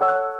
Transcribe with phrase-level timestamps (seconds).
[0.00, 0.37] you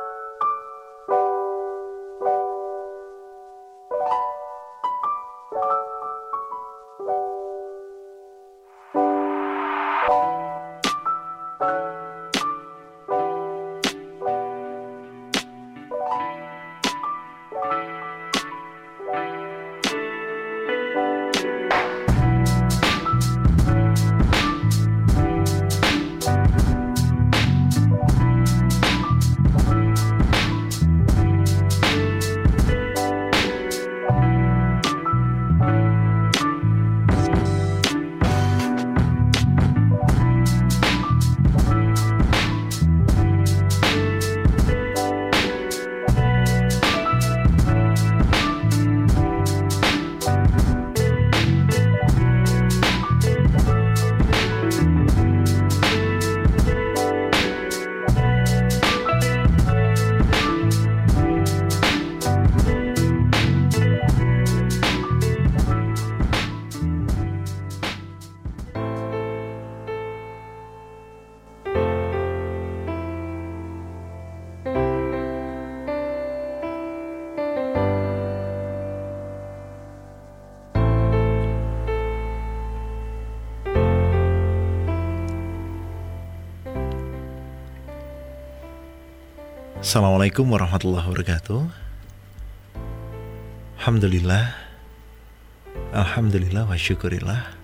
[89.89, 91.65] Assalamualaikum warahmatullahi wabarakatuh.
[93.81, 94.53] Alhamdulillah.
[95.97, 97.57] Alhamdulillah wa syukurillah.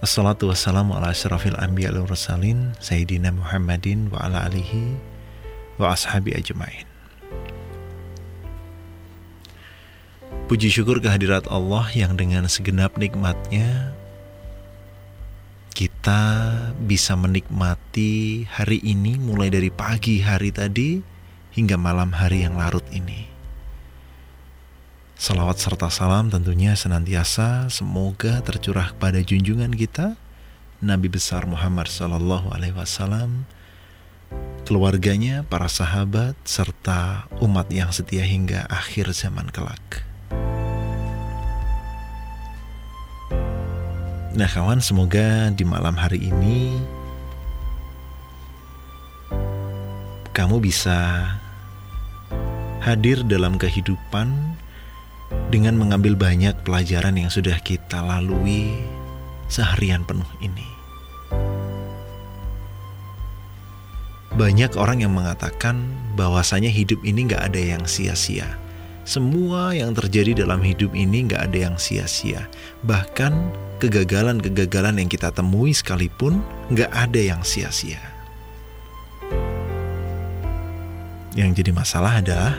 [0.00, 4.96] Assalatu wassalamu ala asyrafil anbiya al mursalin Sayyidina Muhammadin wa ala alihi
[5.76, 6.88] wa ashabi ajmain.
[10.48, 13.92] Puji syukur kehadirat Allah yang dengan segenap nikmatnya
[15.76, 16.32] kita
[16.80, 17.83] bisa menikmati
[18.50, 20.98] hari ini mulai dari pagi hari tadi
[21.54, 23.30] hingga malam hari yang larut ini.
[25.14, 30.18] Salawat serta salam tentunya senantiasa semoga tercurah pada junjungan kita
[30.82, 33.46] Nabi besar Muhammad Sallallahu Alaihi Wasallam,
[34.66, 40.02] keluarganya, para sahabat, serta umat yang setia hingga akhir zaman kelak.
[44.34, 46.74] Nah kawan semoga di malam hari ini
[50.34, 51.30] kamu bisa
[52.82, 54.58] hadir dalam kehidupan
[55.48, 58.74] dengan mengambil banyak pelajaran yang sudah kita lalui
[59.46, 60.66] seharian penuh ini.
[64.34, 68.58] Banyak orang yang mengatakan bahwasanya hidup ini gak ada yang sia-sia.
[69.06, 72.50] Semua yang terjadi dalam hidup ini gak ada yang sia-sia.
[72.82, 73.32] Bahkan
[73.78, 76.42] kegagalan-kegagalan yang kita temui sekalipun
[76.74, 78.13] nggak ada yang sia-sia.
[81.34, 82.54] Yang jadi masalah adalah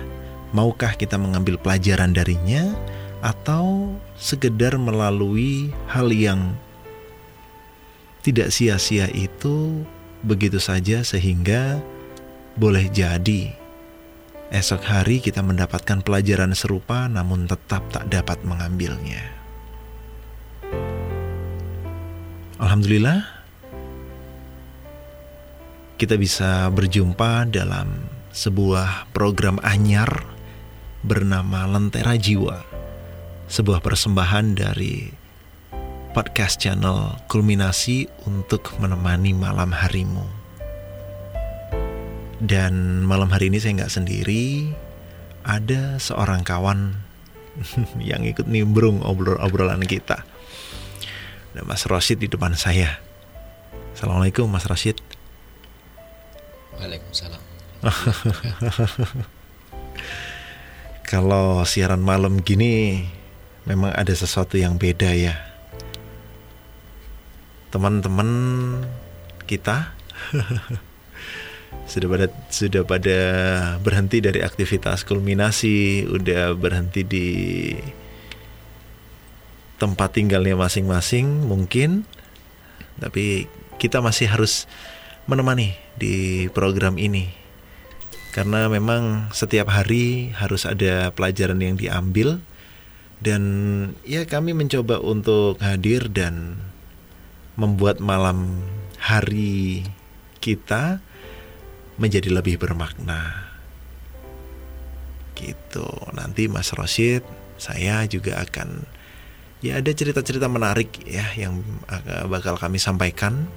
[0.51, 2.75] maukah kita mengambil pelajaran darinya
[3.23, 6.53] atau sekedar melalui hal yang
[8.19, 9.87] tidak sia-sia itu
[10.21, 11.79] begitu saja sehingga
[12.59, 13.55] boleh jadi
[14.51, 19.23] esok hari kita mendapatkan pelajaran serupa namun tetap tak dapat mengambilnya.
[22.59, 23.23] Alhamdulillah
[25.95, 27.87] kita bisa berjumpa dalam
[28.35, 30.27] sebuah program anyar
[31.07, 32.67] bernama Lentera Jiwa.
[33.47, 35.07] Sebuah persembahan dari
[36.11, 40.27] podcast channel Kulminasi untuk menemani malam harimu.
[42.43, 44.75] Dan malam hari ini saya nggak sendiri,
[45.47, 46.91] ada seorang kawan
[48.11, 50.27] yang ikut nimbrung obrol-obrolan kita.
[51.55, 52.99] Ada Mas Rosid di depan saya.
[53.95, 54.99] Assalamualaikum Mas Rosid.
[56.75, 57.44] Waalaikumsalam.
[61.11, 63.05] Kalau siaran malam gini
[63.69, 65.37] memang ada sesuatu yang beda ya.
[67.69, 68.29] Teman-teman
[69.45, 69.93] kita
[71.91, 73.19] sudah pada sudah pada
[73.83, 77.27] berhenti dari aktivitas kulminasi, udah berhenti di
[79.75, 82.07] tempat tinggalnya masing-masing mungkin
[82.95, 84.71] tapi kita masih harus
[85.27, 87.44] menemani di program ini
[88.35, 92.43] karena memang setiap hari harus ada pelajaran yang diambil.
[93.23, 93.41] Dan
[94.03, 96.59] ya kami mencoba untuk hadir dan
[97.55, 98.59] membuat malam
[98.99, 99.87] hari
[100.43, 100.99] kita
[101.95, 103.55] menjadi lebih bermakna.
[105.39, 105.87] Gitu.
[106.11, 107.23] Nanti Mas Rosid
[107.55, 108.83] saya juga akan
[109.63, 111.63] ya ada cerita-cerita menarik ya yang
[112.27, 113.47] bakal kami sampaikan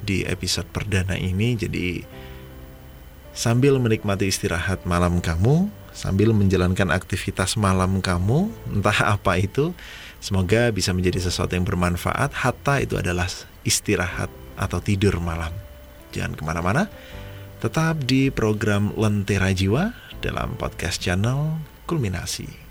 [0.00, 1.60] di episode perdana ini.
[1.60, 2.00] Jadi
[3.34, 9.74] sambil menikmati istirahat malam kamu, sambil menjalankan aktivitas malam kamu, entah apa itu,
[10.22, 12.32] semoga bisa menjadi sesuatu yang bermanfaat.
[12.32, 13.26] Hatta itu adalah
[13.66, 15.50] istirahat atau tidur malam.
[16.14, 16.86] Jangan ke mana-mana,
[17.58, 19.90] tetap di program Lentera Jiwa
[20.22, 22.63] dalam podcast channel Kulminasi.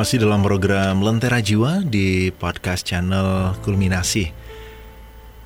[0.00, 4.32] Masih dalam program Lentera Jiwa di podcast channel Kulminasi.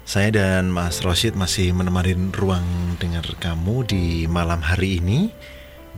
[0.06, 2.62] Saya dan Mas Rosid masih menemani ruang
[3.03, 5.35] dengar kamu di malam hari ini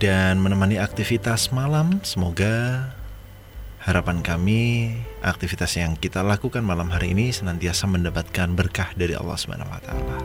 [0.00, 2.00] dan menemani aktivitas malam.
[2.00, 2.96] Semoga
[3.84, 4.88] harapan kami
[5.20, 9.36] aktivitas yang kita lakukan malam hari ini senantiasa mendapatkan berkah dari Allah
[9.84, 10.16] taala.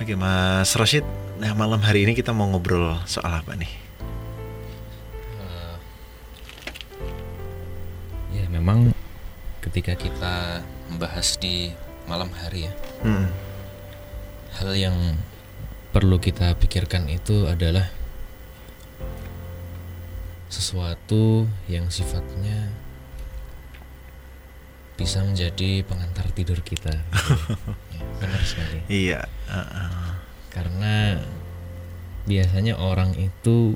[0.00, 1.04] Oke, Mas Rosid,
[1.36, 3.83] nah malam hari ini kita mau ngobrol soal apa nih?
[9.74, 11.74] Ketika kita membahas di
[12.06, 12.72] malam hari ya
[13.02, 13.26] hmm.
[14.62, 14.94] hal yang
[15.90, 17.90] perlu kita pikirkan itu adalah
[20.46, 22.70] sesuatu yang sifatnya
[24.94, 26.94] bisa menjadi pengantar tidur kita
[27.98, 30.22] ya, benar sekali iya uh -uh.
[30.54, 31.18] karena
[32.30, 33.74] biasanya orang itu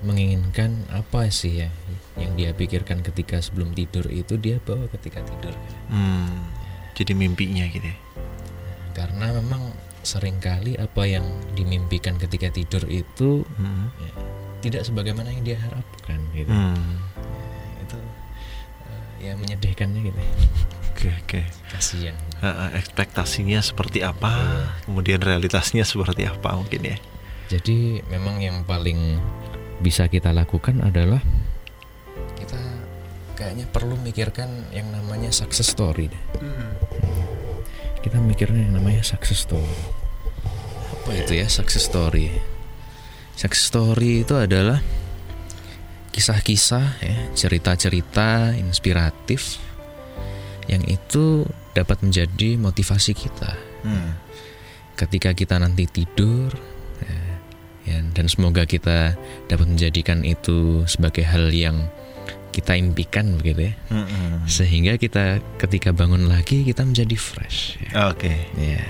[0.00, 1.70] menginginkan apa sih ya
[2.16, 5.54] yang dia pikirkan ketika sebelum tidur itu dia bawa ketika tidur.
[5.88, 6.48] Hmm,
[6.96, 7.84] jadi mimpinya gitu.
[7.84, 7.96] Ya?
[8.96, 13.86] Karena memang sering kali apa yang dimimpikan ketika tidur itu hmm.
[14.00, 14.12] ya,
[14.64, 16.48] tidak sebagaimana yang dia harapkan gitu.
[16.48, 17.00] Hmm.
[17.76, 20.20] Ya, itu uh, ya menyedihkannya gitu.
[20.20, 21.28] Oke okay, oke.
[21.28, 21.44] Okay.
[21.72, 22.16] Kasihan.
[22.40, 24.68] Uh, ekspektasinya seperti apa, uh.
[24.84, 26.96] kemudian realitasnya seperti apa mungkin ya.
[27.50, 29.18] Jadi memang yang paling
[29.80, 31.24] bisa kita lakukan adalah
[33.40, 36.24] kayaknya perlu mikirkan yang namanya success story deh.
[36.44, 36.76] Hmm.
[38.04, 39.80] Kita mikirnya yang namanya success story.
[40.92, 42.28] Apa itu ya success story?
[43.40, 44.84] Success story itu adalah
[46.12, 49.56] kisah-kisah ya, cerita-cerita inspiratif
[50.68, 53.56] yang itu dapat menjadi motivasi kita.
[53.88, 54.20] Hmm.
[55.00, 56.52] Ketika kita nanti tidur
[57.84, 59.14] ya, ya, dan semoga kita
[59.48, 61.88] dapat menjadikan itu sebagai hal yang
[62.50, 64.50] kita impikan begitu ya mm-hmm.
[64.50, 68.10] sehingga kita ketika bangun lagi kita menjadi fresh ya.
[68.10, 68.36] oke okay.
[68.58, 68.82] ya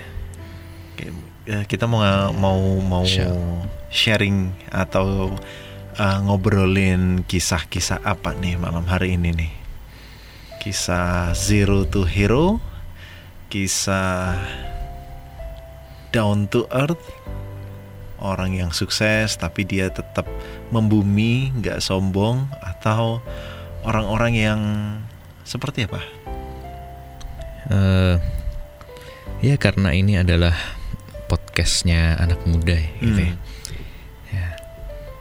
[1.45, 1.65] yeah.
[1.69, 2.01] kita mau
[2.33, 3.05] mau mau
[3.93, 5.37] sharing atau
[6.01, 9.53] uh, ngobrolin kisah-kisah apa nih malam hari ini nih
[10.61, 12.61] kisah zero to hero
[13.53, 14.41] kisah
[16.13, 17.01] down to earth
[18.21, 20.29] orang yang sukses tapi dia tetap
[20.71, 23.25] membumi, nggak sombong, atau
[23.85, 24.61] orang-orang yang
[25.45, 26.01] seperti apa?
[27.71, 28.17] Uh,
[29.41, 30.55] ya karena ini adalah
[31.31, 33.33] podcastnya anak muda ya, gitu ya.
[33.33, 33.39] Hmm.
[34.35, 34.47] ya.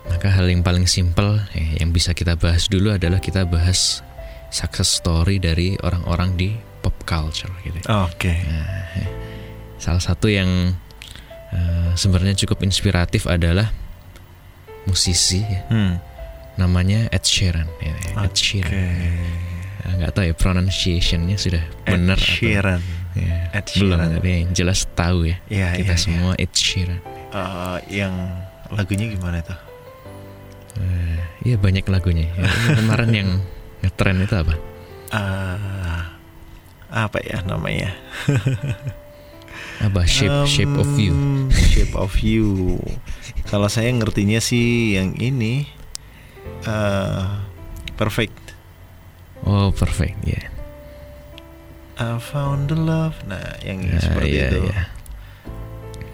[0.10, 4.01] Maka hal yang paling simpel ya, yang bisa kita bahas dulu adalah kita bahas
[4.50, 6.50] success story dari orang-orang di
[6.82, 7.77] pop culture gitu.
[7.86, 8.10] ya.
[8.10, 8.34] Oke.
[8.34, 9.08] Nah, ya.
[9.77, 10.74] salah satu yang
[11.51, 13.70] uh, sebenarnya cukup inspiratif adalah
[14.84, 15.96] musisi ya, Hmm.
[16.56, 17.68] namanya Ed Sheeran.
[17.79, 18.34] Ya, Ed.
[18.34, 18.74] Sheeran.
[19.79, 22.82] Ya, nggak tahu ya pronunciationnya sudah Ed benar atau Sheeran.
[23.13, 26.01] ya, Ed belum tapi yang jelas tahu ya Ya, kita ya, ya.
[26.01, 27.00] semua Ed Sheeran.
[27.29, 28.13] Eh, yang
[28.70, 29.60] lagunya gimana tuh?
[30.77, 32.27] Eh, Iya banyak lagunya.
[32.36, 33.29] Ya, kemarin yang
[33.79, 34.53] ngetren itu apa?
[35.10, 36.01] Eh,
[36.89, 37.94] apa ya namanya?
[39.79, 41.13] Apa Shape Shape of You.
[41.15, 42.79] Um, Shape of You.
[43.48, 45.65] Kalau saya ngertinya sih yang ini
[46.67, 47.25] eh
[47.95, 48.36] perfect.
[49.48, 50.43] Oh perfect ya.
[52.00, 53.15] I found the love.
[53.27, 54.59] Nah, yang Nah, seperti iya, itu.
[54.67, 54.81] iya.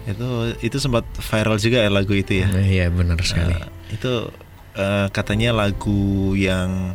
[0.06, 0.28] Itu
[0.62, 2.46] itu sempat viral juga ya lagu itu ya.
[2.50, 3.54] Nah, Iya benar sekali.
[3.54, 4.30] Nah, itu
[4.74, 6.94] eh, katanya lagu yang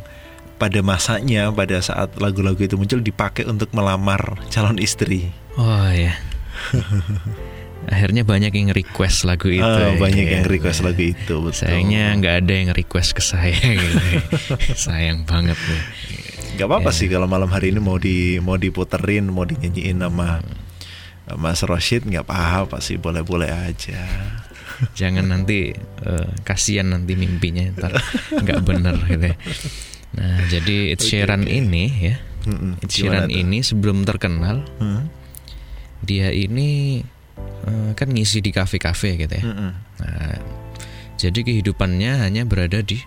[0.56, 5.32] pada masanya pada saat lagu-lagu itu muncul dipakai untuk melamar calon istri.
[5.56, 6.16] Oh ya.
[7.92, 9.66] Akhirnya banyak yang request lagu itu.
[9.66, 10.32] Ah, ya, banyak ya.
[10.38, 11.36] yang request lagu itu.
[11.42, 11.50] Betul.
[11.52, 13.98] Sayangnya nggak ada yang request ke saya gitu.
[14.72, 15.82] Sayang banget nih.
[16.52, 16.96] Gak apa-apa Ya.
[16.96, 20.46] sih kalau malam hari ini mau di mau diputerin, mau dinyanyiin sama
[21.34, 24.04] Mas Roshid nggak apa-apa sih, boleh-boleh aja.
[24.94, 27.98] Jangan nanti eh, kasihan nanti mimpinya ntar
[28.36, 29.26] nggak bener gitu.
[29.26, 29.36] ya.
[30.12, 31.54] Nah jadi Ed Sheeran oke.
[31.56, 32.16] ini ya,
[32.46, 35.08] Mm-mm, Ed gimana Sheeran ini sebelum terkenal Hmm?
[36.02, 37.02] Dia ini
[37.66, 39.44] eh, kan ngisi di kafe-kafe gitu ya.
[39.46, 39.72] Mm-mm.
[40.02, 40.38] Nah,
[41.22, 42.98] jadi kehidupannya hanya berada di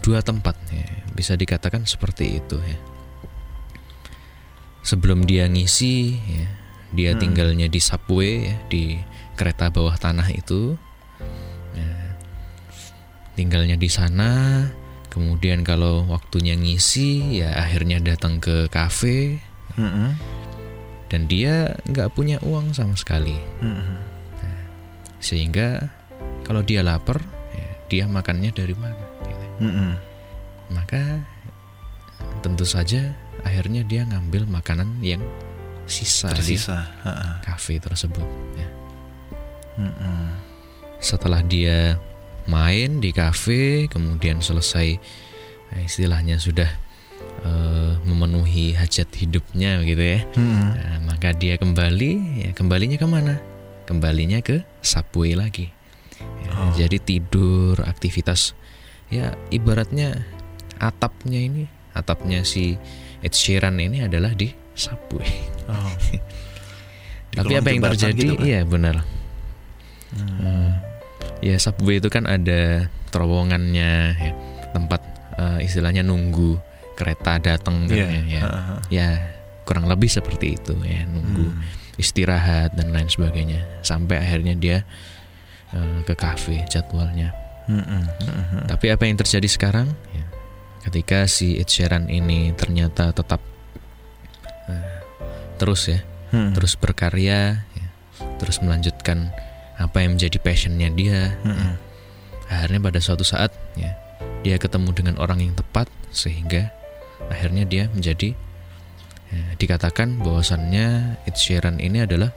[0.00, 0.84] dua tempat, ya.
[1.12, 2.78] bisa dikatakan seperti itu ya.
[4.84, 6.46] Sebelum dia ngisi, ya,
[6.92, 7.20] dia Hmm.
[7.24, 9.00] tinggalnya di subway, ya, di
[9.32, 10.76] kereta bawah tanah itu.
[11.72, 11.92] Ya,
[13.32, 14.32] tinggalnya di sana.
[15.08, 19.38] Kemudian kalau waktunya ngisi, ya akhirnya datang ke kafe
[19.78, 20.10] Mm-mm.
[21.14, 23.38] Dan dia nggak punya uang sama sekali.
[23.62, 24.02] Mm-mm.
[25.22, 25.88] sehingga
[26.42, 27.22] kalau dia lapar
[27.54, 29.46] ya, dia makannya dari mana gitu.
[29.62, 29.94] Mm-mm.
[30.74, 31.22] maka
[32.42, 33.14] tentu saja
[33.46, 35.22] akhirnya dia ngambil makanan yang
[35.86, 36.82] sisa di Tersisa.
[37.06, 37.40] Ha-ha.
[37.46, 38.26] kafe tersebut
[38.58, 38.68] ya.
[39.78, 40.34] Mm-mm.
[40.98, 41.96] setelah dia
[42.50, 44.98] main di kafe kemudian selesai
[45.78, 46.68] eh, istilahnya sudah
[47.42, 50.66] eh, memenuhi hajat hidupnya gitu ya Mm-mm.
[50.74, 52.10] Nah, maka dia kembali
[52.40, 53.34] ya kembalinya ke mana
[53.84, 55.74] kembalinya ke subway lagi
[56.14, 56.70] Ya, Oh.
[56.72, 58.54] jadi tidur aktivitas
[59.10, 60.22] ya ibaratnya
[60.76, 62.78] atapnya ini atapnya si
[63.18, 65.26] Ed Sheeran ini adalah di subway
[65.66, 65.90] Oh.
[67.28, 69.02] Di tapi apa yang terjadi gitu, iya benar
[70.14, 70.38] Hmm.
[70.38, 70.70] Hmm.
[71.42, 74.32] ya subway itu kan ada terowongannya ya,
[74.70, 75.02] tempat
[75.34, 76.54] eh, istilahnya nunggu
[76.94, 78.06] kereta datang kan Iya.
[78.08, 78.40] ya, ya.
[78.42, 78.74] Ha-ha.
[78.88, 79.08] ya
[79.64, 81.60] kurang lebih seperti itu ya nunggu Hmm.
[81.96, 84.78] istirahat dan lain sebagainya sampai akhirnya dia
[85.70, 87.34] eh, ke kafe jadwalnya.
[87.66, 88.02] Mm-mm.
[88.20, 88.62] Mm-mm.
[88.68, 89.88] Tapi apa yang terjadi sekarang?
[90.12, 90.24] Ya,
[90.84, 93.40] ketika si Ed Sheeran ini ternyata tetap
[94.68, 94.86] eh,
[95.56, 95.98] terus ya,
[96.30, 96.50] Hmm.
[96.52, 97.86] terus berkarya, ya,
[98.36, 99.30] terus melanjutkan
[99.74, 101.34] apa yang menjadi passionnya dia.
[101.42, 101.72] Mm-mm.
[102.46, 103.96] Akhirnya pada suatu saat ya
[104.44, 106.68] dia ketemu dengan orang yang tepat sehingga
[107.30, 108.34] akhirnya dia menjadi
[109.30, 112.30] ya, dikatakan bahwasannya Ed Sheeran ini adalah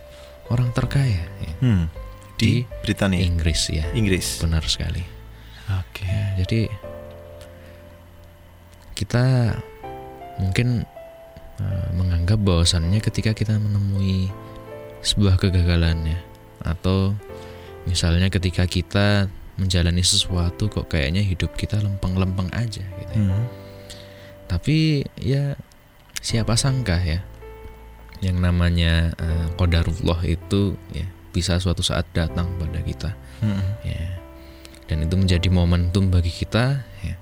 [0.48, 1.92] orang terkaya ya, Hmm.
[2.38, 3.90] Di di Britania, Inggris ya.
[3.98, 4.38] Inggris.
[4.38, 5.02] Benar sekali.
[5.68, 6.06] Oke.
[6.06, 6.70] Ya, jadi
[8.94, 9.58] kita
[10.38, 10.86] mungkin
[11.58, 14.30] eh, menganggap bahwasannya ketika kita menemui
[15.02, 16.20] sebuah kegagalan ya
[16.66, 17.14] atau
[17.90, 23.14] misalnya ketika kita menjalani sesuatu kok kayaknya hidup kita lempeng-lempeng aja gitu.
[23.18, 23.26] ya.
[23.34, 23.46] Hmm.
[24.48, 25.56] Tapi ya
[26.18, 27.22] siapa sangka ya
[28.20, 33.62] yang namanya eh, qadarullah itu ya bisa suatu saat datang pada kita Hmm.
[33.86, 34.18] ya
[34.90, 37.14] dan itu menjadi momentum bagi kita ya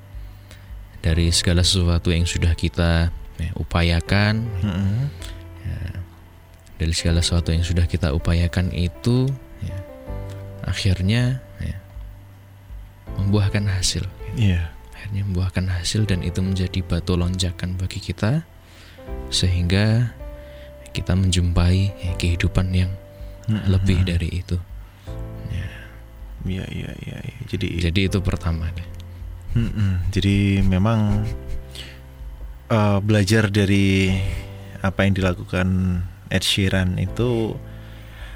[1.04, 5.12] dari segala sesuatu yang sudah kita ya, upayakan Hmm.
[5.68, 5.80] ya,
[6.80, 9.28] dari segala sesuatu yang sudah kita upayakan itu
[9.60, 9.76] ya,
[10.64, 11.76] akhirnya ya,
[13.20, 14.72] membuahkan hasil Iya.
[15.06, 18.42] Akhirnya membuahkan hasil dan itu menjadi batu lonjakan bagi kita
[19.30, 20.18] sehingga
[20.98, 22.90] kita menjumpai ya, kehidupan yang
[23.46, 23.62] Hmm.
[23.70, 24.58] lebih dari itu
[25.54, 25.70] ya.
[26.50, 27.18] Iya iya iya.
[27.22, 27.42] iya.
[27.46, 28.96] Jadi jadi itu pertama deh
[30.10, 31.24] jadi memang
[32.74, 34.12] uh, belajar dari
[34.82, 35.68] apa yang dilakukan
[36.28, 37.56] Ed Sheeran itu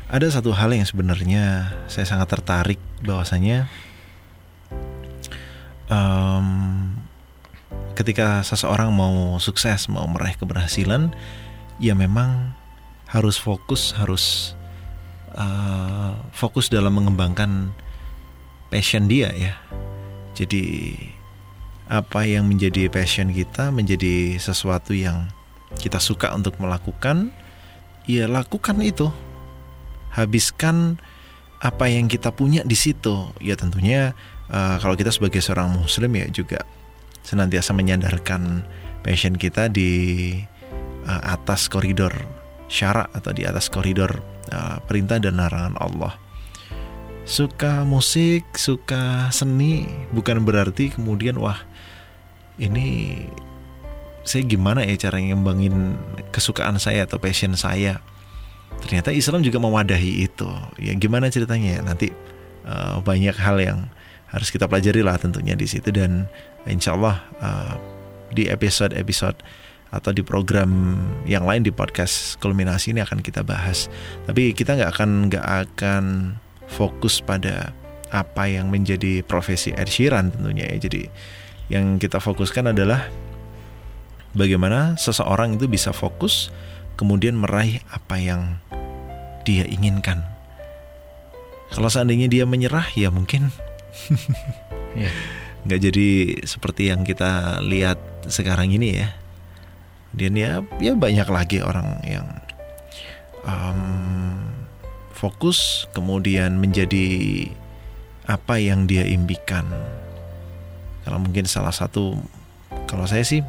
[0.07, 3.65] ada satu hal yang sebenarnya saya sangat tertarik bahwasanya
[5.89, 6.47] um,
[7.97, 11.11] ketika seseorang mau sukses mau meraih keberhasilan
[11.83, 12.55] ya memang
[13.09, 14.55] harus fokus harus
[15.35, 17.73] uh, fokus dalam mengembangkan
[18.69, 19.57] passion dia ya.
[20.37, 20.95] Jadi
[21.89, 25.27] apa yang menjadi passion kita menjadi sesuatu yang
[25.81, 27.33] kita suka untuk melakukan
[28.05, 29.09] ya lakukan itu.
[30.09, 30.97] Habiskan
[31.59, 33.33] apa yang kita punya di situ.
[33.41, 34.13] Ya tentunya
[34.49, 36.65] uh, kalau kita sebagai seorang muslim ya juga
[37.23, 38.65] senantiasa menyadarkan
[39.05, 40.33] passion kita di
[41.05, 42.11] uh, atas koridor
[42.69, 44.21] syarak atau di atas koridor
[44.53, 46.13] uh, perintah dan larangan Allah.
[47.29, 51.61] Suka musik, suka seni bukan berarti kemudian wah
[52.57, 53.17] ini
[54.25, 55.97] saya gimana ya cara ngembangin
[56.33, 58.01] kesukaan saya atau passion saya.
[58.81, 60.49] Ternyata Islam juga mewadahi itu.
[60.77, 61.81] Ya gimana ceritanya?
[61.81, 62.13] Nanti
[62.65, 63.79] uh, banyak hal yang
[64.29, 66.29] harus kita pelajari lah tentunya di situ dan
[66.69, 67.73] insya Allah uh,
[68.29, 69.41] di episode-episode
[69.89, 73.89] atau di program yang lain di podcast kulminasi ini akan kita bahas.
[74.29, 76.03] Tapi kita nggak akan nggak akan
[76.69, 77.73] fokus pada
[78.13, 80.77] apa yang menjadi profesi Ed Sheeran tentunya ya.
[80.77, 81.09] Jadi
[81.73, 83.09] yang kita fokuskan adalah
[84.37, 86.53] bagaimana seseorang itu bisa fokus
[86.93, 88.61] kemudian meraih apa yang
[89.41, 90.21] dia inginkan.
[91.73, 93.53] Kalau seandainya dia menyerah ya mungkin
[95.01, 95.09] ya.
[95.67, 96.09] nggak jadi
[96.47, 99.09] seperti yang kita lihat sekarang ini ya
[100.15, 102.27] dan ya ya banyak lagi orang yang
[103.45, 104.49] um,
[105.13, 107.45] fokus kemudian menjadi
[108.25, 109.65] apa yang dia impikan
[111.05, 112.17] kalau mungkin salah satu
[112.85, 113.41] kalau saya sih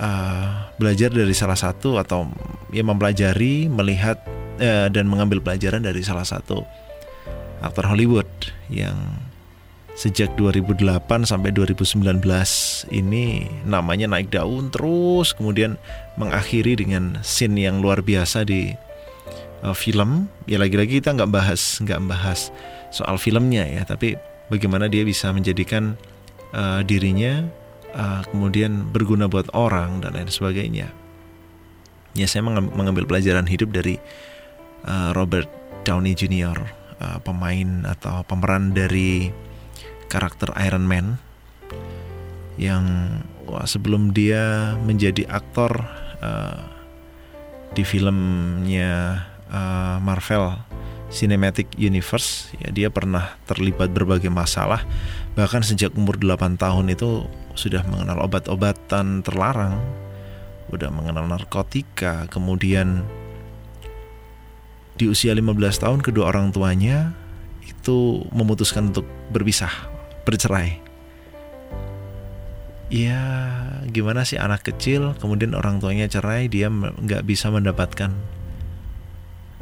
[0.00, 2.28] uh, belajar dari salah satu atau
[2.72, 4.20] ya mempelajari melihat
[4.60, 6.64] uh, dan mengambil pelajaran dari salah satu
[7.60, 8.28] aktor Hollywood
[8.68, 8.96] yang
[9.94, 12.18] sejak 2008 sampai 2019
[12.90, 15.78] ini namanya naik daun terus kemudian
[16.18, 18.74] mengakhiri dengan scene yang luar biasa di
[19.62, 22.50] uh, film ya lagi-lagi kita nggak bahas nggak bahas
[22.90, 24.18] soal filmnya ya tapi
[24.50, 25.94] bagaimana dia bisa menjadikan
[26.50, 27.46] uh, dirinya
[27.94, 30.90] uh, kemudian berguna buat orang dan lain sebagainya
[32.18, 33.98] ya saya mengambil pelajaran hidup dari
[34.86, 35.50] uh, Robert
[35.82, 36.56] Downey Jr.
[37.02, 39.28] Uh, pemain atau pemeran dari
[40.14, 41.18] karakter Iron Man
[42.54, 43.18] yang
[43.50, 45.82] wah, sebelum dia menjadi aktor
[46.22, 46.62] uh,
[47.74, 50.54] di filmnya uh, Marvel
[51.10, 54.86] Cinematic Universe ya dia pernah terlibat berbagai masalah.
[55.34, 57.26] Bahkan sejak umur 8 tahun itu
[57.58, 59.78] sudah mengenal obat-obatan terlarang
[60.70, 62.30] udah mengenal narkotika.
[62.30, 63.02] Kemudian
[64.94, 67.14] di usia 15 tahun kedua orang tuanya
[67.66, 69.93] itu memutuskan untuk berpisah
[70.24, 70.80] bercerai.
[72.92, 73.20] Ya
[73.88, 78.12] gimana sih anak kecil kemudian orang tuanya cerai dia nggak bisa mendapatkan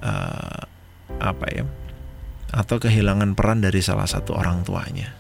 [0.02, 0.66] uh,
[1.22, 1.64] apa ya
[2.52, 5.16] atau kehilangan peran dari salah satu orang tuanya.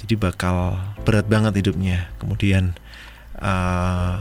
[0.00, 2.08] Jadi bakal berat banget hidupnya.
[2.16, 2.72] Kemudian
[3.36, 4.16] uh,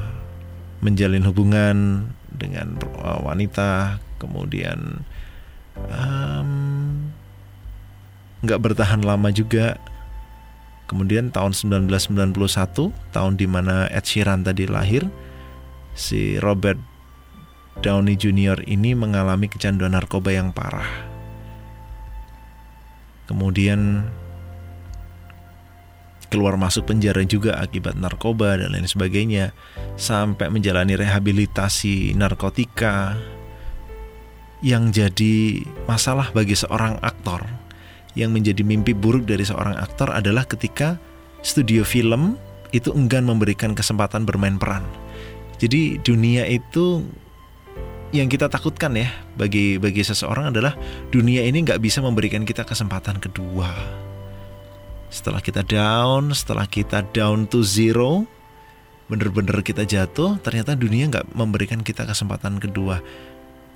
[0.84, 1.78] menjalin hubungan
[2.28, 5.08] dengan uh, wanita, kemudian
[8.44, 9.80] nggak um, bertahan lama juga
[10.90, 12.34] Kemudian tahun 1991,
[13.14, 15.06] tahun di mana Ed Sheeran tadi lahir,
[15.94, 16.82] si Robert
[17.86, 18.66] Downey Jr.
[18.66, 20.90] ini mengalami kecanduan narkoba yang parah.
[23.30, 24.10] Kemudian
[26.34, 29.54] keluar masuk penjara juga akibat narkoba dan lain sebagainya
[29.94, 33.14] sampai menjalani rehabilitasi narkotika
[34.66, 37.59] yang jadi masalah bagi seorang aktor
[38.18, 40.98] yang menjadi mimpi buruk dari seorang aktor adalah ketika
[41.46, 42.36] studio film
[42.70, 44.86] itu enggan memberikan kesempatan bermain peran.
[45.60, 47.04] Jadi dunia itu
[48.10, 50.74] yang kita takutkan ya bagi bagi seseorang adalah
[51.14, 53.70] dunia ini nggak bisa memberikan kita kesempatan kedua.
[55.10, 58.30] Setelah kita down, setelah kita down to zero,
[59.10, 63.02] bener-bener kita jatuh, ternyata dunia nggak memberikan kita kesempatan kedua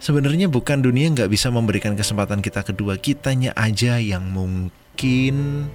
[0.03, 2.99] sebenarnya bukan dunia nggak bisa memberikan kesempatan kita kedua.
[2.99, 5.67] Kitanya aja yang mungkin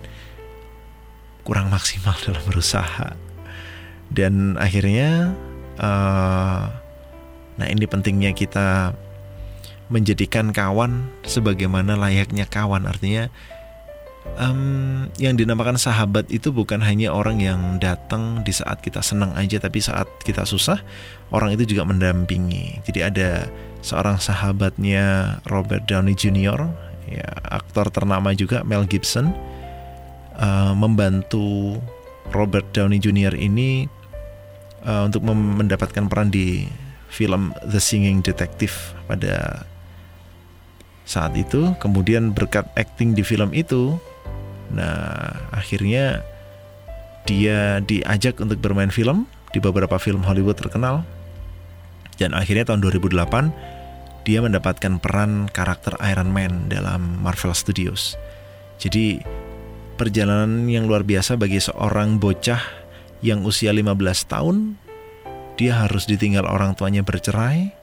[1.49, 3.17] kurang maksimal dalam berusaha.
[4.12, 5.33] Dan akhirnya
[5.81, 6.69] uh,
[7.59, 8.93] nah ini pentingnya kita
[9.88, 12.85] menjadikan kawan sebagaimana layaknya kawan.
[12.85, 13.33] Artinya
[14.37, 19.57] um, yang dinamakan sahabat itu bukan hanya orang yang datang di saat kita senang aja,
[19.57, 20.85] tapi saat kita susah,
[21.33, 22.85] orang itu juga mendampingi.
[22.85, 23.49] Jadi ada
[23.83, 26.59] seorang sahabatnya Robert Downey Jr.,
[27.09, 29.33] ya aktor ternama juga Mel Gibson,
[30.37, 31.79] uh, membantu
[32.31, 33.33] Robert Downey Jr.
[33.35, 33.88] ini
[34.85, 36.69] uh, untuk mendapatkan peran di
[37.09, 39.64] film The Singing Detective pada
[41.09, 41.73] saat itu.
[41.81, 43.97] Kemudian berkat acting di film itu,
[44.77, 46.21] nah akhirnya
[47.25, 51.05] dia diajak untuk bermain film di beberapa film Hollywood terkenal.
[52.19, 58.19] Dan akhirnya tahun 2008 dia mendapatkan peran karakter Iron Man dalam Marvel Studios.
[58.77, 59.23] Jadi
[59.97, 62.61] perjalanan yang luar biasa bagi seorang bocah
[63.25, 63.97] yang usia 15
[64.31, 64.77] tahun
[65.59, 67.75] dia harus ditinggal orang tuanya bercerai,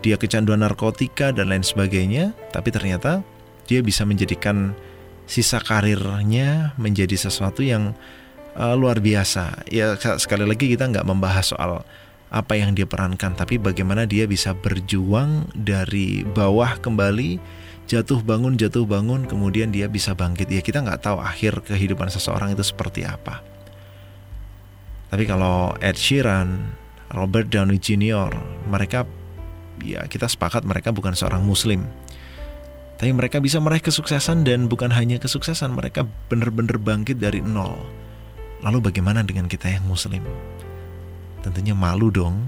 [0.00, 3.20] dia kecanduan narkotika dan lain sebagainya, tapi ternyata
[3.68, 4.72] dia bisa menjadikan
[5.28, 7.92] sisa karirnya menjadi sesuatu yang
[8.56, 9.68] uh, luar biasa.
[9.68, 11.84] Ya sekali lagi kita nggak membahas soal
[12.32, 17.36] apa yang dia perankan, tapi bagaimana dia bisa berjuang dari bawah kembali,
[17.84, 20.48] jatuh bangun, jatuh bangun, kemudian dia bisa bangkit.
[20.48, 23.44] Ya kita nggak tahu akhir kehidupan seseorang itu seperti apa.
[25.12, 26.72] Tapi kalau Ed Sheeran,
[27.12, 28.32] Robert Downey Jr.
[28.72, 29.04] Mereka
[29.84, 31.84] ya kita sepakat mereka bukan seorang muslim.
[32.96, 37.76] Tapi mereka bisa meraih kesuksesan dan bukan hanya kesuksesan, mereka benar-benar bangkit dari nol.
[38.64, 40.22] Lalu bagaimana dengan kita yang muslim?
[41.42, 42.38] Tentunya malu dong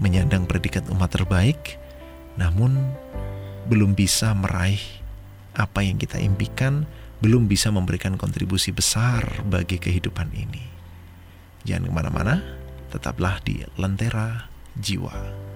[0.00, 1.76] menyandang predikat umat terbaik,
[2.38, 2.78] namun
[3.68, 4.80] belum bisa meraih
[5.52, 6.86] apa yang kita impikan,
[7.20, 10.64] belum bisa memberikan kontribusi besar bagi kehidupan ini.
[11.66, 12.34] Jangan ke mana-mana,
[12.88, 15.49] tetaplah di Lentera Jiwa.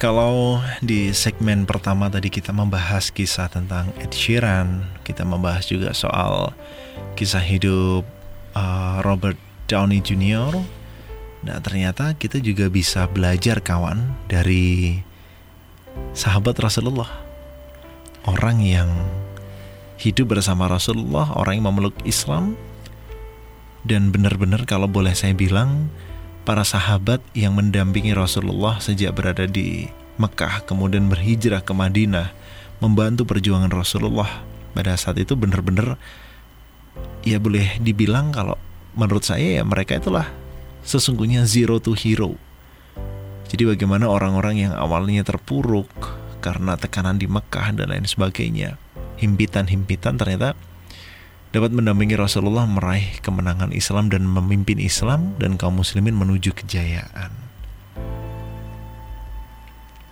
[0.00, 6.56] Kalau di segmen pertama tadi kita membahas kisah tentang Ed Sheeran, kita membahas juga soal
[7.20, 8.08] kisah hidup
[8.56, 9.36] uh, Robert
[9.68, 10.56] Downey Jr.
[11.44, 15.04] Nah, ternyata kita juga bisa belajar kawan dari
[16.16, 17.20] sahabat Rasulullah.
[18.24, 18.88] Orang yang
[20.00, 22.56] hidup bersama Rasulullah, orang yang memeluk Islam
[23.84, 25.92] dan benar-benar kalau boleh saya bilang
[26.44, 29.88] para sahabat yang mendampingi Rasulullah sejak berada di
[30.20, 32.32] Mekah kemudian berhijrah ke Madinah
[32.80, 34.44] membantu perjuangan Rasulullah.
[34.70, 35.98] Pada saat itu benar-benar
[37.26, 38.56] ya boleh dibilang kalau
[38.94, 40.28] menurut saya ya mereka itulah
[40.84, 42.36] sesungguhnya zero to hero.
[43.50, 45.90] Jadi bagaimana orang-orang yang awalnya terpuruk
[46.38, 48.80] karena tekanan di Mekah dan lain sebagainya
[49.20, 50.56] himpitan-himpitan ternyata
[51.50, 57.30] dapat mendampingi Rasulullah meraih kemenangan Islam dan memimpin Islam dan kaum muslimin menuju kejayaan.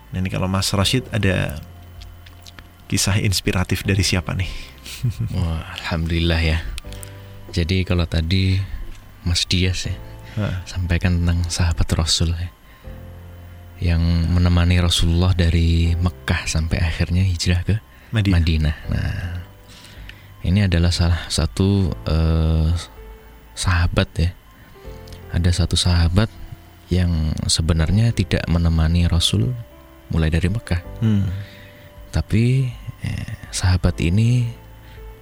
[0.08, 1.62] Nah ini kalau Mas Rashid ada
[2.90, 4.50] kisah inspiratif dari siapa nih?
[5.36, 6.58] Wah, Alhamdulillah ya.
[7.54, 8.58] Jadi kalau tadi
[9.22, 9.94] Mas Dias ya
[10.40, 10.64] ha.
[10.64, 12.50] sampaikan tentang sahabat Rasul ya,
[13.94, 17.76] yang menemani Rasulullah dari Mekah sampai akhirnya hijrah ke
[18.10, 18.34] Madinah.
[18.34, 18.76] Madinah.
[18.88, 19.37] Nah,
[20.46, 22.70] ini adalah salah satu uh,
[23.58, 24.30] sahabat ya.
[25.34, 26.30] Ada satu sahabat
[26.88, 29.52] yang sebenarnya tidak menemani Rasul
[30.08, 30.80] mulai dari Mekah.
[31.04, 31.28] Hmm.
[32.08, 32.64] Tapi
[33.04, 34.48] eh, sahabat ini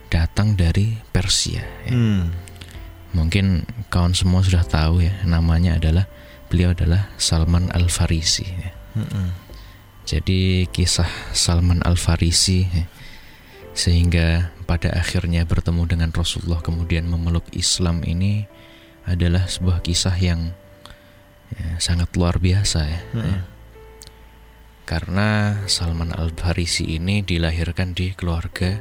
[0.07, 1.67] datang dari Persia.
[1.87, 1.93] Ya.
[1.93, 2.31] Hmm.
[3.17, 6.07] Mungkin kawan semua sudah tahu ya, namanya adalah
[6.47, 8.47] beliau adalah Salman Al Farisi.
[8.47, 8.71] Ya.
[8.95, 9.35] Hmm.
[10.07, 12.87] Jadi kisah Salman Al Farisi ya,
[13.75, 18.45] sehingga pada akhirnya bertemu dengan Rasulullah kemudian memeluk Islam ini
[19.07, 20.51] adalah sebuah kisah yang
[21.55, 23.23] ya, sangat luar biasa ya, hmm.
[23.23, 23.41] ya.
[24.87, 28.79] Karena Salman Al Farisi ini dilahirkan di keluarga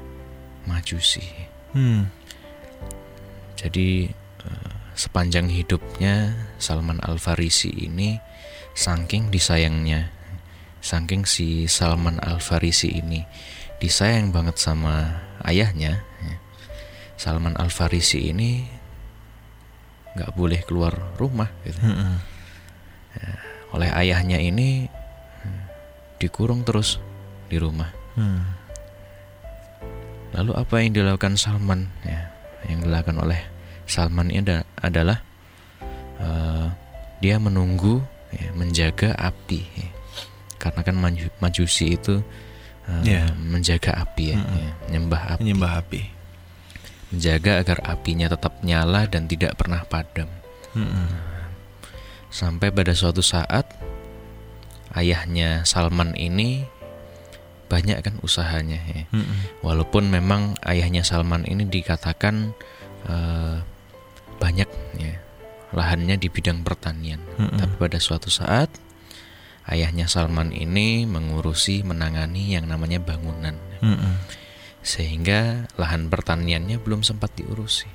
[0.66, 1.26] Majusi.
[1.78, 2.10] Hmm.
[3.54, 4.10] Jadi
[4.42, 8.18] eh, sepanjang hidupnya Salman Al Farisi ini
[8.74, 10.10] saking disayangnya,
[10.82, 13.22] saking si Salman Al Farisi ini
[13.78, 16.36] disayang banget sama ayahnya ya.
[17.16, 18.66] Salman Al Farisi ini
[20.16, 21.80] nggak boleh keluar rumah gitu.
[21.80, 22.16] -hmm.
[23.76, 24.88] oleh ayahnya ini
[26.20, 26.98] dikurung terus
[27.52, 28.42] di rumah mm.
[30.36, 32.32] lalu apa yang dilakukan Salman ya
[32.66, 33.40] yang dilakukan oleh
[33.86, 35.22] Salman ini adalah
[36.18, 36.72] uh,
[37.22, 38.02] dia menunggu
[38.34, 39.90] ya, menjaga api ya.
[40.58, 40.96] karena kan
[41.38, 42.26] majusi itu
[43.06, 43.28] yeah.
[43.38, 44.58] menjaga api ya, mm -hmm.
[44.58, 45.42] ya, menyembah api.
[45.42, 46.02] Menyembah api.
[47.14, 50.30] Menjaga agar apinya tetap nyala dan tidak pernah padam.
[50.78, 51.08] Mm -hmm.
[52.30, 53.66] Sampai pada suatu saat
[54.94, 56.68] ayahnya Salman ini
[57.66, 59.04] banyak kan usahanya ya.
[59.10, 59.40] Mm -hmm.
[59.66, 62.54] Walaupun memang ayahnya Salman ini dikatakan
[63.10, 63.64] uh,
[64.38, 64.70] banyak
[65.00, 65.16] ya
[65.74, 67.24] lahannya di bidang pertanian.
[67.40, 67.58] Mm -hmm.
[67.58, 68.70] Tapi pada suatu saat
[69.70, 74.14] ayahnya Salman ini mengurusi menangani yang namanya bangunan mm -mm.
[74.86, 77.90] sehingga lahan pertaniannya belum sempat diurusi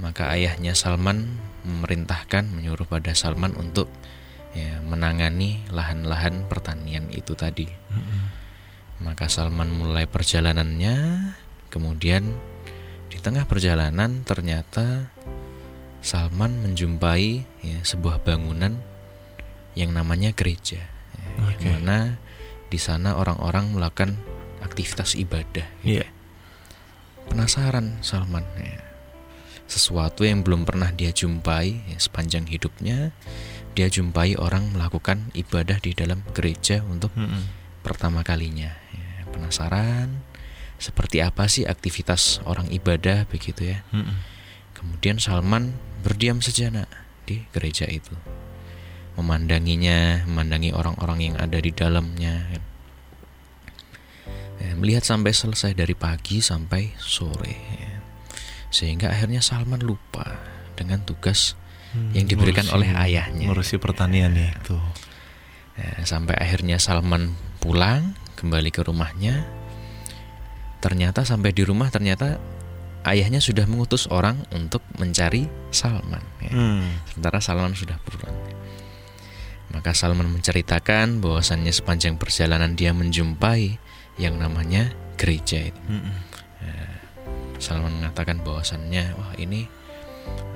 [0.00, 3.86] maka ayahnya Salman memerintahkan menyuruh pada Salman untuk
[4.56, 8.22] ya, menangani lahan-lahan pertanian itu tadi mm -mm.
[9.04, 10.96] maka Salman mulai perjalanannya
[11.68, 12.24] kemudian
[13.12, 15.12] di tengah perjalanan ternyata
[16.04, 17.28] Salman menjumpai
[17.64, 18.93] ya, sebuah bangunan
[19.74, 20.82] yang namanya gereja,
[21.38, 21.70] okay.
[21.70, 22.18] mana
[22.70, 24.18] di sana orang-orang melakukan
[24.62, 25.66] aktivitas ibadah.
[25.82, 26.02] Gitu.
[26.02, 26.10] Yeah.
[27.30, 28.82] Penasaran Salman, ya.
[29.64, 33.14] sesuatu yang belum pernah dia jumpai ya, sepanjang hidupnya,
[33.72, 37.42] dia jumpai orang melakukan ibadah di dalam gereja untuk mm -hmm.
[37.80, 38.76] pertama kalinya.
[38.92, 40.20] Ya, penasaran,
[40.76, 43.82] seperti apa sih aktivitas orang ibadah begitu ya?
[43.90, 44.16] Mm -hmm.
[44.76, 45.72] Kemudian Salman
[46.04, 46.90] berdiam sejenak
[47.24, 48.12] di gereja itu
[49.14, 52.50] memandanginya, memandangi orang-orang yang ada di dalamnya.
[54.58, 57.56] Ya, melihat sampai selesai dari pagi sampai sore.
[58.74, 60.24] Sehingga akhirnya Salman lupa
[60.74, 61.54] dengan tugas
[61.94, 63.46] hmm, yang diberikan ngurusi, oleh ayahnya.
[63.50, 64.78] Ngurusi pertanian ya itu.
[65.74, 69.46] Ya, sampai akhirnya Salman pulang kembali ke rumahnya.
[70.82, 72.38] Ternyata sampai di rumah ternyata
[73.06, 76.22] ayahnya sudah mengutus orang untuk mencari Salman.
[76.42, 76.52] Ya.
[76.52, 76.98] Hmm.
[77.10, 78.63] Sementara Salman sudah pulang.
[79.74, 83.76] Maka Salman menceritakan bahwasannya sepanjang perjalanan dia menjumpai
[84.22, 85.82] yang namanya gereja itu.
[85.90, 86.16] Mm -mm.
[87.58, 89.66] Salman mengatakan bahwasannya wah ini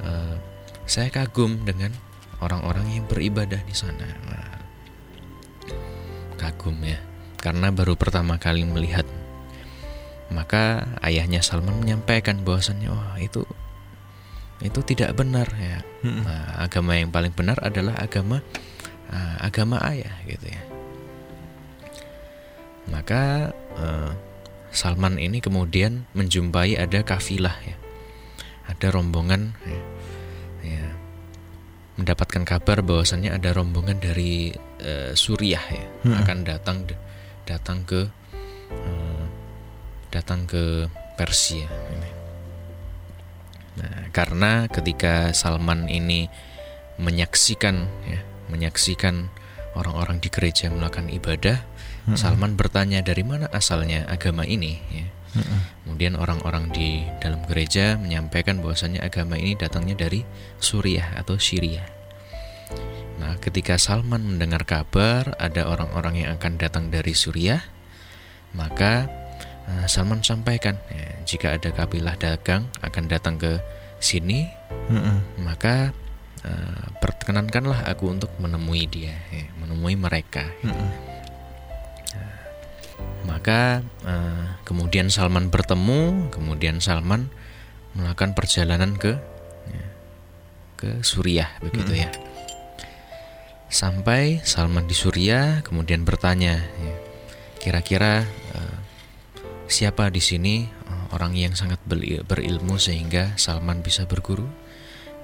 [0.05, 0.37] uh,
[0.85, 1.95] saya kagum dengan
[2.39, 4.07] orang-orang yang beribadah di sana.
[4.29, 4.59] Nah,
[6.39, 7.01] kagum ya
[7.39, 9.07] karena baru pertama kali melihat
[10.29, 13.47] maka ayahnya Salman menyampaikan bahwasannya wah itu
[14.59, 18.43] itu tidak benar ya nah, agama yang paling benar adalah agama
[19.13, 20.63] uh, agama ayah gitu ya
[22.89, 24.13] maka uh,
[24.69, 27.77] Salman ini kemudian menjumpai ada kafilah ya
[28.69, 29.81] ada rombongan ya,
[30.65, 30.87] ya
[31.97, 34.53] mendapatkan kabar bahwasannya ada rombongan dari
[34.85, 36.15] uh, Suriah ya hmm.
[36.25, 36.77] akan datang
[37.49, 38.07] datang ke
[38.73, 39.25] uh,
[40.13, 41.67] datang ke Persia.
[43.79, 46.31] Nah, karena ketika Salman ini
[46.99, 49.29] menyaksikan ya menyaksikan
[49.77, 51.63] orang-orang di gereja melakukan ibadah
[52.09, 52.17] hmm.
[52.17, 55.07] Salman bertanya dari mana asalnya agama ini ya.
[55.37, 55.61] Hmm.
[55.85, 60.25] Kemudian orang-orang di dalam gereja menyampaikan bahwasanya agama ini datangnya dari
[60.57, 61.85] Suriah atau Syria.
[63.21, 67.61] Nah, ketika Salman mendengar kabar ada orang-orang yang akan datang dari Suriah,
[68.57, 69.05] maka
[69.69, 73.61] uh, Salman sampaikan ya, jika ada kabilah dagang akan datang ke
[74.01, 74.49] sini,
[74.89, 75.45] hmm.
[75.45, 75.93] maka
[76.45, 80.47] uh, perkenankanlah aku untuk menemui dia, ya, menemui mereka.
[80.63, 81.09] Hmm
[83.29, 87.29] maka uh, kemudian Salman bertemu, kemudian Salman
[87.93, 89.21] melakukan perjalanan ke
[89.69, 89.87] ya,
[90.81, 92.03] ke Suriah begitu hmm.
[92.03, 92.11] ya.
[93.69, 96.95] Sampai Salman di Suriah, kemudian bertanya, ya,
[97.61, 98.25] kira-kira
[98.57, 98.77] uh,
[99.69, 101.77] siapa di sini uh, orang yang sangat
[102.25, 104.49] berilmu sehingga Salman bisa berguru?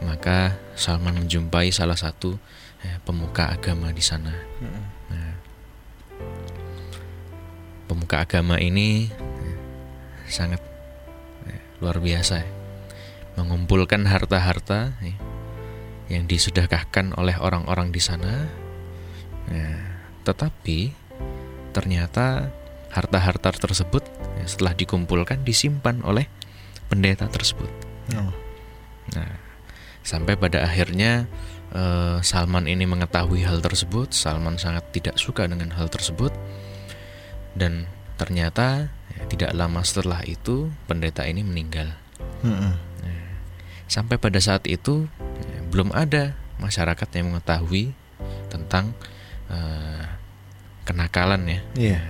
[0.02, 2.34] Maka Salman menjumpai salah satu
[2.82, 4.34] ya, pemuka agama di sana.
[4.58, 4.94] Hmm
[7.94, 9.12] pemuka agama ini
[10.26, 10.60] sangat
[11.46, 12.48] ya, luar biasa ya.
[13.38, 15.14] mengumpulkan harta-harta ya,
[16.10, 18.46] yang disudahkahkan oleh orang-orang di sana
[19.50, 19.68] ya,
[20.22, 20.94] tetapi
[21.74, 22.50] ternyata
[22.94, 24.06] harta-harta tersebut
[24.38, 26.30] ya, setelah dikumpulkan disimpan oleh
[26.86, 27.70] pendeta tersebut
[28.14, 28.34] oh.
[29.14, 29.32] nah
[30.04, 31.26] sampai pada akhirnya
[31.72, 36.30] eh, Salman ini mengetahui hal tersebut Salman sangat tidak suka dengan hal tersebut
[37.56, 41.94] dan ternyata ya, tidak lama setelah itu pendeta ini meninggal.
[42.44, 42.78] Hmm.
[43.90, 45.06] Sampai pada saat itu
[45.42, 47.94] ya, belum ada masyarakat yang mengetahui
[48.50, 48.94] tentang
[49.50, 50.02] uh,
[50.86, 51.60] kenakalan ya.
[51.74, 52.04] Yeah.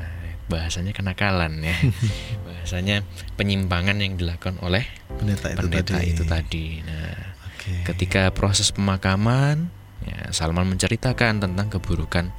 [0.44, 1.72] bahasanya kenakalan ya.
[2.46, 3.00] bahasanya
[3.40, 4.84] penyimpangan yang dilakukan oleh
[5.16, 6.08] pendeta itu pendeta tadi.
[6.12, 6.66] Itu tadi.
[6.84, 7.33] Nah,
[7.64, 7.82] okay.
[7.88, 9.72] ketika proses pemakaman,
[10.04, 12.30] ya, Salman menceritakan tentang keburukan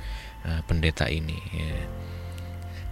[0.46, 1.42] uh, pendeta ini.
[1.52, 2.06] Ya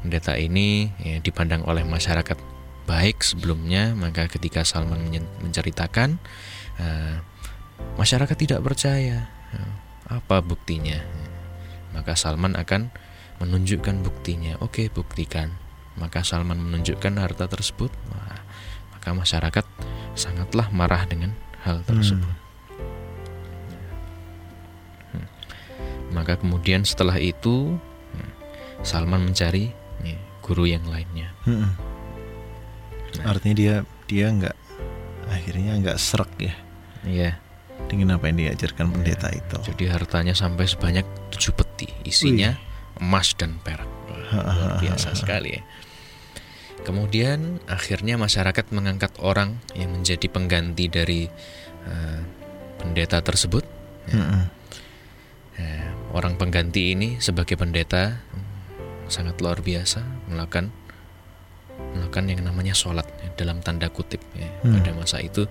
[0.03, 2.35] pendeta ini ya, dipandang oleh masyarakat
[2.83, 5.07] baik sebelumnya maka ketika Salman
[5.39, 6.19] menceritakan
[6.75, 7.23] uh,
[7.95, 9.71] masyarakat tidak percaya uh,
[10.11, 10.99] apa buktinya
[11.95, 12.91] maka Salman akan
[13.39, 15.55] menunjukkan buktinya oke buktikan
[15.95, 17.95] maka Salman menunjukkan harta tersebut
[18.91, 19.63] maka masyarakat
[20.19, 21.31] sangatlah marah dengan
[21.63, 22.41] hal tersebut hmm.
[25.15, 25.27] Hmm.
[26.11, 28.31] maka kemudian setelah itu hmm,
[28.83, 29.83] Salman mencari
[30.43, 31.31] guru yang lainnya.
[31.47, 31.71] Hmm.
[33.23, 33.25] Nah.
[33.31, 34.55] Artinya dia dia nggak
[35.31, 36.53] akhirnya nggak serak ya.
[37.07, 37.31] Iya.
[37.87, 39.39] Dengan apa yang diajarkan pendeta ya.
[39.39, 39.57] itu.
[39.71, 43.01] Jadi hartanya sampai sebanyak tujuh peti, isinya Wih.
[43.01, 43.87] emas dan perak.
[44.35, 45.63] Luar biasa sekali ya.
[46.83, 51.31] Kemudian akhirnya masyarakat mengangkat orang yang menjadi pengganti dari
[51.87, 52.21] uh,
[52.79, 53.63] pendeta tersebut.
[54.11, 54.19] Ya.
[54.19, 54.45] Hmm.
[55.53, 58.19] Ya, orang pengganti ini sebagai pendeta
[59.05, 60.73] sangat luar biasa melakukan
[61.93, 64.49] melakukan yang namanya sholat ya, dalam tanda kutip ya.
[64.65, 64.73] hmm.
[64.81, 65.45] pada masa itu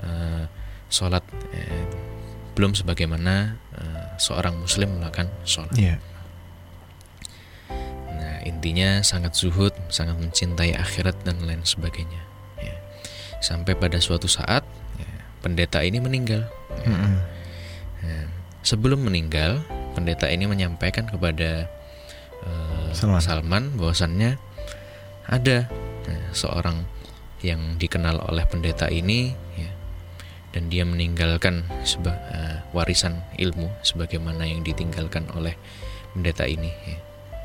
[0.00, 0.44] uh,
[0.88, 1.84] sholat eh,
[2.54, 5.98] belum sebagaimana uh, seorang muslim melakukan sholat yeah.
[8.44, 12.20] Intinya sangat zuhud sangat mencintai akhirat dan lain sebagainya
[12.60, 12.76] ya.
[13.40, 14.62] sampai pada suatu saat
[15.00, 16.44] ya, pendeta ini meninggal
[16.84, 16.88] ya.
[16.92, 17.18] hmm.
[18.04, 18.16] ya,
[18.60, 19.64] sebelum meninggal
[19.96, 21.68] pendeta ini menyampaikan kepada
[22.44, 24.36] uh, Salman, Salman bahwasannya
[25.24, 25.68] ada
[26.04, 26.84] ya, seorang
[27.44, 29.70] yang dikenal oleh pendeta ini ya,
[30.56, 35.56] dan dia meninggalkan seba, uh, warisan ilmu sebagaimana yang ditinggalkan oleh
[36.12, 36.98] pendeta ini ya.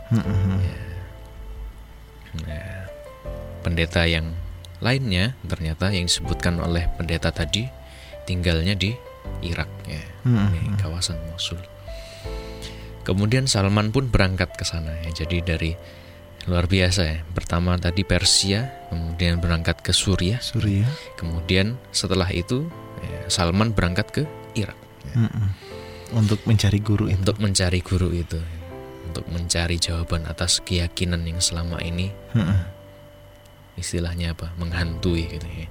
[0.09, 0.57] Mm-hmm.
[0.57, 0.88] ya.
[2.45, 2.89] Nah,
[3.65, 4.33] pendeta yang
[4.79, 7.67] lainnya ternyata yang disebutkan oleh pendeta tadi
[8.23, 8.95] tinggalnya di
[9.43, 10.79] Irak ya, mm-hmm.
[10.79, 11.59] kawasan Mosul.
[13.03, 15.25] Kemudian Salman pun berangkat ke sana ya.
[15.25, 15.71] Jadi dari
[16.45, 17.17] luar biasa ya.
[17.33, 20.37] Pertama tadi Persia, kemudian berangkat ke Suriah.
[20.39, 20.87] Suriah.
[21.17, 22.69] Kemudian setelah itu
[23.01, 24.23] ya, Salman berangkat ke
[24.53, 24.77] Irak.
[25.09, 25.25] Ya.
[25.25, 25.47] Mm -mm.
[26.09, 27.17] Untuk mencari guru itu.
[27.21, 28.39] Untuk mencari guru itu.
[29.09, 32.61] Untuk mencari jawaban atas keyakinan yang selama ini Mm-mm.
[33.75, 35.67] istilahnya apa menghantui gitu ya.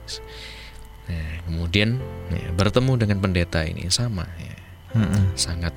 [1.08, 1.96] Nah, kemudian
[2.28, 4.56] ya, bertemu dengan pendeta ini sama ya,
[4.98, 5.38] Mm-mm.
[5.38, 5.72] sangat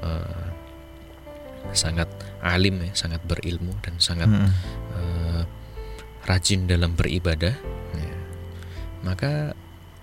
[0.00, 0.46] eh,
[1.74, 2.08] sangat
[2.40, 4.30] alim ya, sangat berilmu dan sangat
[4.96, 5.42] eh,
[6.24, 7.54] rajin dalam beribadah.
[7.98, 8.16] ya.
[9.02, 9.52] Maka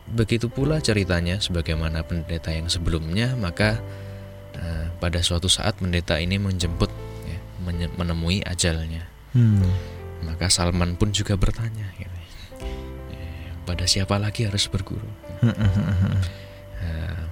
[0.09, 3.77] begitu pula ceritanya sebagaimana pendeta yang sebelumnya, maka
[4.59, 6.91] eh, pada suatu saat pendeta ini menjemput
[7.25, 7.39] ya,
[7.95, 9.07] menemui ajalnya.
[9.33, 9.63] Hmm.
[10.27, 12.19] Maka Salman pun juga bertanya, gitu.
[13.15, 15.09] Eh, pada siapa lagi harus berguru?
[16.79, 17.23] Eh,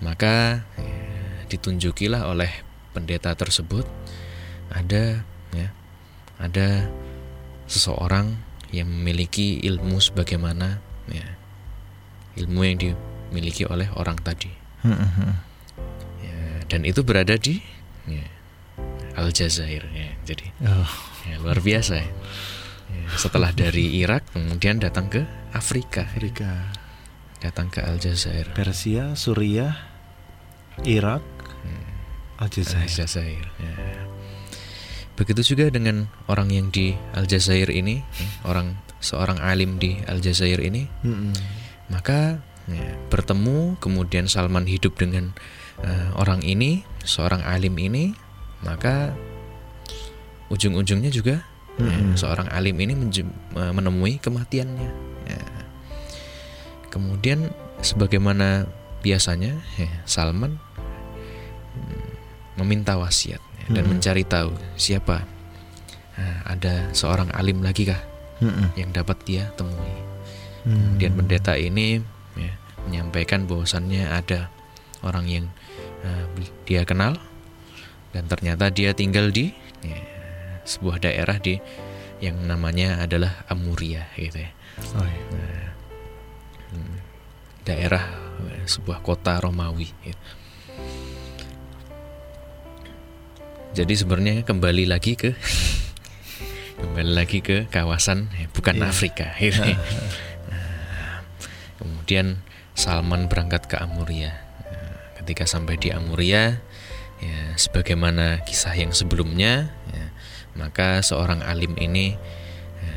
[0.00, 2.48] maka eh, ditunjukilah oleh
[2.96, 3.84] pendeta tersebut
[4.72, 5.20] ada
[5.52, 5.68] ya
[6.40, 6.88] ada
[7.68, 8.40] seseorang
[8.72, 10.80] yang memiliki ilmu sebagaimana
[11.12, 11.28] ya
[12.40, 14.48] ilmu yang dimiliki oleh orang tadi
[14.80, 15.06] Mm-mm.
[15.28, 15.36] ya,
[16.66, 17.62] dan itu berada di
[18.06, 18.26] ya,
[19.16, 20.90] Aljazair ya jadi Oh.
[21.28, 22.08] ya, luar biasa ya.
[22.86, 26.70] Ya, setelah dari Irak kemudian datang ke Afrika Afrika,
[27.42, 29.74] datang ke Aljazair Persia, Suriah,
[30.86, 31.24] Irak,
[32.36, 32.84] Aljazair.
[32.84, 33.44] Aljazair.
[33.58, 33.74] Ya.
[35.16, 40.84] Begitu juga dengan orang yang di Aljazair ini, ya, orang seorang alim di Aljazair ini,
[41.00, 41.32] Mm-mm.
[41.88, 45.32] maka ya, bertemu kemudian Salman hidup dengan
[45.82, 48.14] eh, orang ini, seorang alim ini,
[48.64, 49.12] maka
[50.48, 51.42] ujung-ujungnya juga
[51.76, 52.14] ya, Mm-mm.
[52.16, 52.94] seorang alim ini
[53.52, 54.90] menemui kematiannya.
[55.26, 55.42] Ya.
[56.88, 57.50] Kemudian
[57.82, 58.64] sebagaimana
[59.02, 60.56] biasanya, ya, Salman
[61.76, 62.08] mm,
[62.62, 64.00] meminta wasiat ya, dan Mm-mm.
[64.00, 65.36] mencari tahu siapa
[66.16, 68.00] Nah, ada seorang alim lagi kah
[68.40, 68.72] Mm-mm.
[68.76, 69.96] yang dapat dia temui.
[70.64, 70.96] Hmm.
[70.96, 72.00] Kemudian pendeta ini
[72.34, 72.52] ya,
[72.88, 74.48] menyampaikan bahwasannya ada
[75.04, 75.46] orang yang
[76.06, 76.24] eh,
[76.62, 77.18] dia kenal
[78.14, 79.50] dan ternyata dia tinggal di
[79.82, 79.98] ya,
[80.62, 81.58] sebuah daerah di
[82.22, 84.50] yang namanya adalah Amuria gitu ya.
[84.96, 85.74] Oh, iya.
[86.72, 86.96] Hmm,
[87.66, 88.04] daerah
[88.54, 90.26] eh, sebuah kota Romawi gitu.
[93.76, 95.36] Jadi sebenarnya kembali lagi ke
[96.80, 98.88] kembali lagi ke kawasan eh, bukan Iya.
[98.88, 99.76] Afrika gitu ya.
[100.48, 101.20] Nah,
[101.84, 102.40] kemudian
[102.72, 104.45] Salman berangkat ke Amuria.
[105.26, 106.62] Ketika sampai di Amuria,
[107.18, 110.06] ya sebagaimana kisah yang sebelumnya, ya,
[110.54, 112.14] maka seorang alim ini
[112.78, 112.96] ya,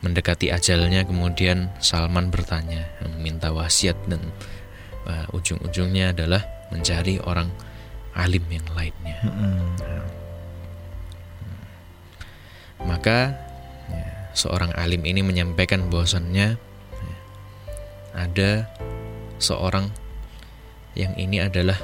[0.00, 4.24] mendekati ajalnya, kemudian Salman bertanya, meminta wasiat dan
[5.04, 7.52] uh, ujung-ujungnya adalah mencari orang
[8.16, 9.20] alim yang lainnya.
[9.28, 9.68] Mm-mm.
[12.88, 13.36] Maka
[13.92, 17.16] ya, seorang alim ini menyampaikan bahwasannya ya,
[18.16, 18.64] ada
[19.36, 19.92] seorang
[20.94, 21.76] yang ini adalah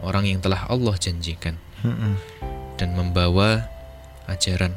[0.00, 1.60] orang yang telah Allah janjikan
[2.80, 3.68] dan membawa
[4.26, 4.72] ajaran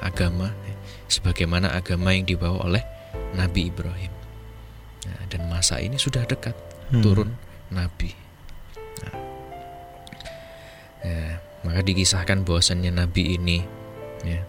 [0.00, 0.74] agama ya,
[1.06, 2.82] sebagaimana agama yang dibawa oleh
[3.36, 4.12] Nabi Ibrahim.
[5.02, 6.54] Nah, dan masa ini sudah dekat
[6.92, 7.00] Hmm.
[7.00, 7.30] turun
[7.72, 8.12] Nabi.
[9.00, 9.16] Nah,
[11.00, 13.64] ya, maka dikisahkan bahwasannya Nabi ini,
[14.28, 14.44] ya,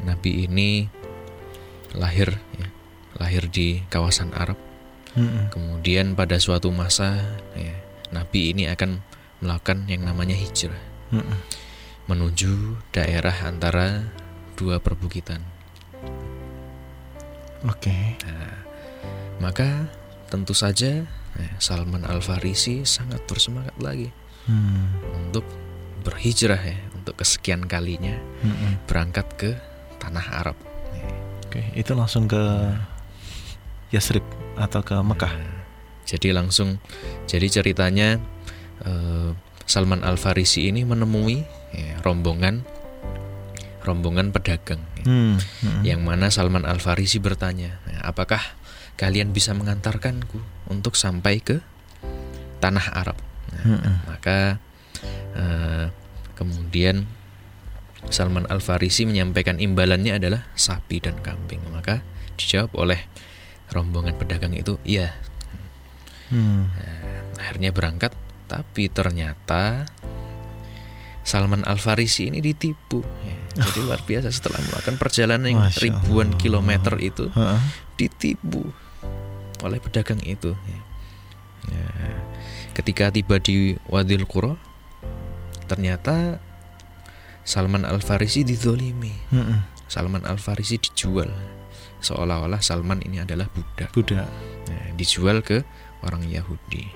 [0.00, 0.88] Nabi ini
[1.92, 2.66] lahir, ya,
[3.20, 4.56] lahir di kawasan Arab.
[5.16, 5.48] Mm-mm.
[5.48, 7.16] Kemudian pada suatu masa,
[7.56, 7.72] ya,
[8.12, 9.00] Nabi ini akan
[9.40, 10.80] melakukan yang namanya hijrah
[11.12, 11.38] Mm-mm.
[12.08, 14.12] menuju daerah antara
[14.56, 15.40] dua perbukitan.
[17.64, 18.16] Oke.
[19.40, 19.88] Maka
[20.32, 21.04] tentu saja
[21.36, 24.08] ya, Salman Al Farisi sangat bersemangat lagi
[24.46, 24.94] Hmm.
[25.26, 25.42] untuk
[26.06, 28.14] berhijrah ya, untuk kesekian kalinya
[28.46, 28.78] Mm-mm.
[28.86, 29.50] berangkat ke
[29.98, 30.54] tanah Arab.
[31.50, 32.38] Oke, itu langsung ke
[33.90, 34.22] Yasrib
[34.56, 35.34] atau ke Mekah.
[35.36, 35.62] Nah,
[36.08, 36.80] jadi langsung,
[37.28, 38.18] jadi ceritanya
[38.84, 39.30] eh,
[39.66, 41.42] Salman Al Farisi ini menemui
[41.74, 42.62] ya, rombongan
[43.86, 44.82] rombongan pedagang.
[44.98, 45.04] ya.
[45.06, 45.38] Hmm.
[45.38, 45.82] Mm-mm.
[45.86, 48.42] yang mana Salman Al Farisi bertanya, "Nah, apakah
[48.98, 51.62] kalian bisa mengantarkanku untuk sampai ke
[52.58, 53.18] tanah Arab?
[53.54, 53.94] Nah, Mm-mm.
[54.10, 54.58] maka
[55.38, 55.86] eh,
[56.34, 57.06] kemudian
[58.10, 61.62] Salman Al Farisi menyampaikan imbalannya adalah sapi dan kambing.
[61.70, 62.02] Maka
[62.38, 63.06] dijawab oleh
[63.70, 65.14] rombongan pedagang itu, iya.
[66.30, 66.70] Hmm.
[67.38, 68.10] Akhirnya berangkat,
[68.50, 69.86] tapi ternyata
[71.26, 73.02] Salman Al Farisi ini ditipu.
[73.26, 76.38] Ya, jadi luar biasa setelah melakukan perjalanan yang Masya ribuan Allah.
[76.38, 77.60] kilometer itu Heeh.
[77.98, 78.62] ditipu
[79.66, 80.54] oleh pedagang itu.
[80.54, 80.80] Ya.
[81.66, 81.86] Ya,
[82.78, 84.54] Ketika tiba di Wadil Qura,
[85.66, 86.38] ternyata
[87.42, 89.10] Salman Al Farisi dizolimi.
[89.34, 89.66] Mm-mm.
[89.90, 91.30] Salman Al Farisi dijual
[92.06, 93.90] seolah-olah Salman ini adalah budak.
[93.90, 94.30] Budak.
[94.70, 95.66] Ya, dijual ke
[96.06, 96.86] orang Yahudi.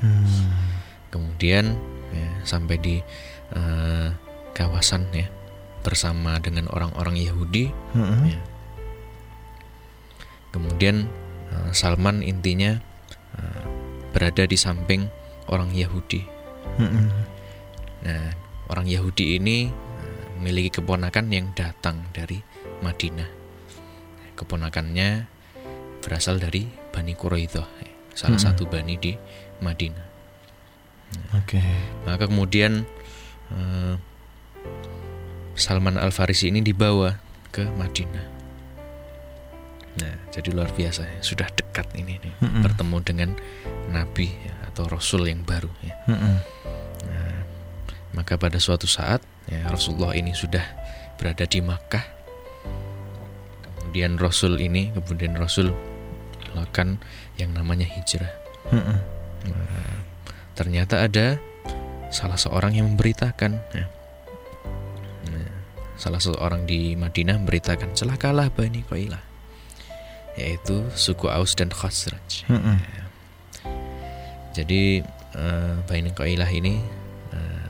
[0.00, 0.48] Hmm.
[1.12, 1.76] Kemudian
[2.12, 2.96] ya, sampai di
[3.52, 4.08] uh,
[4.56, 5.28] kawasan ya
[5.84, 7.68] bersama dengan orang-orang Yahudi.
[7.96, 8.28] Mm-mm.
[8.28, 8.40] Ya.
[10.52, 11.08] Kemudian
[11.52, 12.76] uh, Salman intinya
[13.36, 13.64] uh,
[14.12, 15.08] berada di samping
[15.48, 16.24] orang Yahudi.
[16.76, 17.08] Mm-mm.
[18.04, 18.30] Nah,
[18.68, 19.72] orang Yahudi ini
[20.38, 22.38] memiliki keponakan yang datang dari
[22.78, 23.37] Madinah.
[24.38, 25.26] Keponakannya
[25.98, 27.66] berasal dari Bani Quraidah,
[28.14, 28.46] salah Hmm.
[28.54, 29.12] satu bani di
[29.58, 30.06] Madinah.
[31.34, 31.58] Oke.
[32.06, 32.86] Maka kemudian
[33.50, 33.94] eh,
[35.58, 37.18] Salman Al Farisi ini dibawa
[37.50, 38.26] ke Madinah.
[39.98, 41.18] Nah, jadi luar biasa ya.
[41.26, 42.62] Sudah dekat ini nih, Mm-mm.
[42.62, 43.30] bertemu dengan
[43.90, 45.96] Nabi ya, atau Rasul yang baru ya.
[46.06, 46.36] Mm-mm.
[47.10, 47.38] Nah,
[48.14, 49.18] maka pada suatu saat
[49.50, 50.62] ya, Rasulullah ini sudah
[51.18, 52.17] berada di Makkah.
[53.88, 55.72] Kemudian Rasul ini, kemudian Rasul
[56.52, 57.00] melakukan
[57.40, 58.28] yang namanya hijrah.
[58.68, 59.00] Nah,
[60.52, 61.40] ternyata ada
[62.12, 63.86] salah seorang yang memberitakan ya.
[65.32, 65.48] Nah,
[65.96, 69.24] salah seorang di Madinah memberitakan celakalah Bani Qailah
[70.38, 72.78] yaitu suku Aus dan Khazraj Mm-mm.
[74.54, 75.02] jadi
[75.34, 76.78] eh, Bani Qailah ini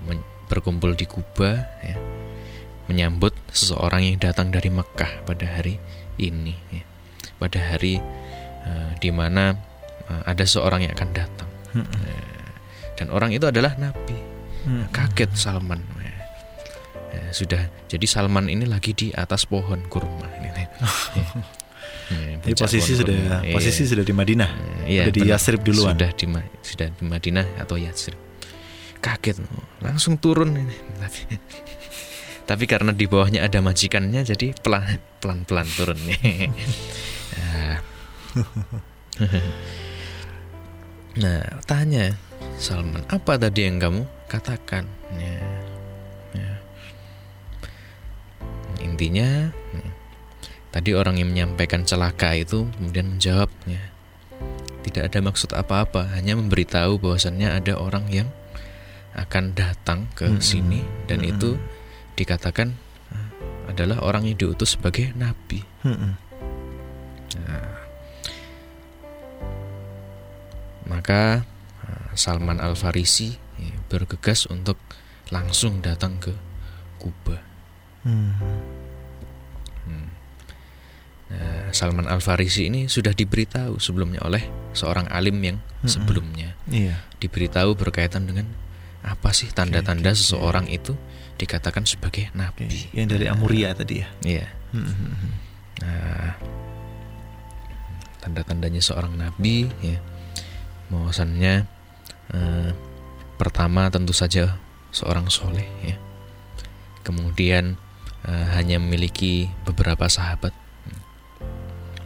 [0.04, 1.96] men- berkumpul di Kuba ya,
[2.88, 5.76] menyambut seseorang yang datang dari Mekah pada hari
[6.18, 6.82] ini ya.
[7.38, 7.98] pada hari
[8.64, 9.54] eh, di mana
[10.06, 12.02] eh, ada seorang yang akan datang Mm-mm.
[12.94, 14.18] dan orang itu adalah Nabi
[14.66, 14.90] Mm-mm.
[14.90, 16.14] kaget Salman Ya.
[17.08, 20.50] Ya, sudah jadi Salman ini lagi di atas pohon kurma ini.
[20.52, 20.68] Ya.
[22.08, 23.36] Ya, Jadi posisi pohon sudah kurma.
[23.44, 23.52] Iya.
[23.52, 24.50] posisi sudah di Madinah.
[24.88, 25.20] Iya, Udah di.
[25.28, 25.92] Yasrib duluan.
[25.92, 26.24] sudah di
[26.64, 28.16] sudah di Madinah atau Yatsrib
[28.98, 29.36] kaget
[29.78, 30.72] langsung turun ini
[32.48, 36.48] tapi karena di bawahnya ada majikannya jadi pelan pelan pelan turun nih
[37.38, 37.78] Ah.
[41.22, 42.16] nah tanya
[42.58, 44.84] Salman apa tadi yang kamu katakan
[45.16, 45.38] ya,
[46.34, 46.52] ya.
[48.82, 49.90] intinya hmm,
[50.70, 53.82] tadi orang yang menyampaikan celaka itu kemudian menjawab ya,
[54.84, 58.28] tidak ada maksud apa-apa, hanya memberitahu bahwasannya ada orang yang
[59.16, 60.44] akan datang ke Mm-mm.
[60.44, 60.80] sini
[61.10, 61.32] dan Mm-mm.
[61.34, 61.50] itu
[62.18, 62.74] dikatakan
[63.70, 65.62] adalah orang yang diutus sebagai nabi.
[65.86, 66.12] Mm-mm.
[70.88, 71.44] Maka
[71.84, 74.80] eh, Salman Al Farisi ya, bergegas untuk
[75.28, 76.32] langsung datang ke
[76.96, 77.36] Kuba.
[78.08, 78.32] Mm.
[79.84, 80.08] Hmm.
[81.28, 87.04] Nah, Salman Al Farisi ini sudah diberitahu sebelumnya oleh seorang alim yang sebelumnya Iya.
[87.20, 88.48] diberitahu berkaitan dengan
[89.04, 90.96] apa sih tanda-tanda seseorang itu
[91.38, 92.66] dikatakan sebagai nabi.
[92.90, 94.08] Yang dari Amuria tadi ya.
[94.26, 94.46] Iya.
[94.74, 95.14] Mm-mm.
[95.78, 96.34] Nah,
[98.18, 100.02] tanda-tandanya seorang nabi ya.
[100.90, 101.64] Bahwasannya
[102.34, 102.70] eh,
[103.38, 104.58] pertama tentu saja
[104.90, 105.96] seorang soleh ya.
[107.06, 107.78] Kemudian
[108.26, 111.02] eh, hanya memiliki beberapa sahabat hmm,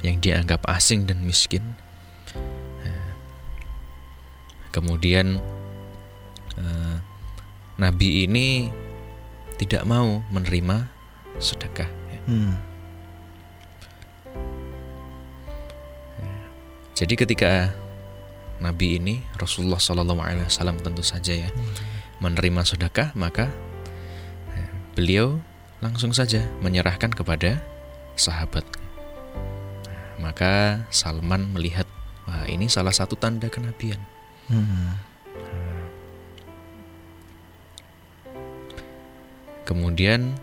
[0.05, 1.65] yang dianggap asing dan miskin.
[2.85, 3.11] Eh,
[4.77, 5.41] Kemudian
[6.61, 6.97] eh,
[7.81, 8.69] nabi ini
[9.59, 10.89] tidak mau menerima
[11.41, 11.89] sedekah.
[11.89, 12.21] ya.
[12.29, 12.55] Mm.
[16.93, 17.73] Jadi ketika
[18.63, 21.51] Nabi ini Rasulullah Shallallahu Alaihi Wasallam tentu saja ya
[22.23, 23.51] menerima sedekah maka
[24.55, 25.43] eh, beliau
[25.83, 27.59] langsung saja menyerahkan kepada
[28.15, 28.63] sahabat.
[30.23, 31.91] Maka Salman melihat
[32.29, 33.99] wah ini salah satu tanda kenabian.
[34.47, 35.12] Mm.
[39.63, 40.37] Kemudian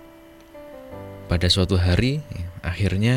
[1.28, 3.16] pada suatu hari ya, akhirnya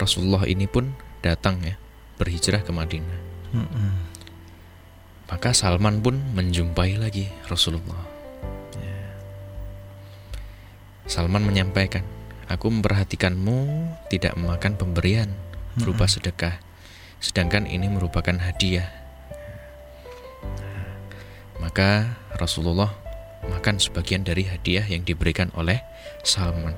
[0.00, 1.76] Rasulullah ini pun datang ya
[2.16, 3.20] berhijrah ke Madinah.
[3.52, 3.90] Mm-mm.
[5.30, 8.02] Maka Salman pun menjumpai lagi Rasulullah.
[8.74, 8.98] Ya.
[11.06, 12.02] Salman menyampaikan,
[12.50, 15.30] aku memperhatikanmu tidak memakan pemberian
[15.78, 16.58] berupa sedekah,
[17.22, 18.90] sedangkan ini merupakan hadiah.
[20.42, 20.90] Nah,
[21.62, 22.99] Maka Rasulullah
[23.46, 25.80] makan sebagian dari hadiah yang diberikan oleh
[26.20, 26.76] Salman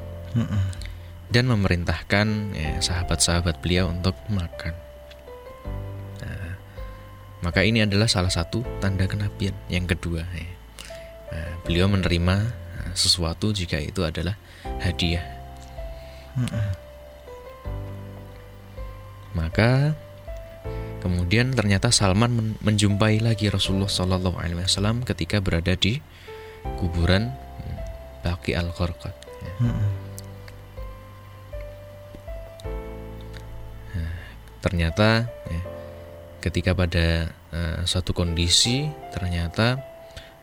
[1.32, 4.76] dan memerintahkan ya, sahabat-sahabat beliau untuk makan.
[6.20, 6.52] Nah,
[7.40, 9.56] maka ini adalah salah satu tanda kenabian.
[9.72, 10.50] Yang kedua, ya.
[11.32, 14.36] Nah, beliau menerima nah, sesuatu jika itu adalah
[14.84, 15.24] hadiah.
[19.32, 19.96] Maka
[21.00, 26.04] kemudian ternyata Salman men- menjumpai lagi Rasulullah Shallallahu Alaihi Wasallam ketika berada di
[26.78, 27.78] kuburan hmm,
[28.22, 29.14] Baqi al Qarqad.
[29.62, 30.12] Mm-mm.
[34.62, 35.60] ternyata ya,
[36.38, 39.82] ketika pada eh, suatu kondisi ternyata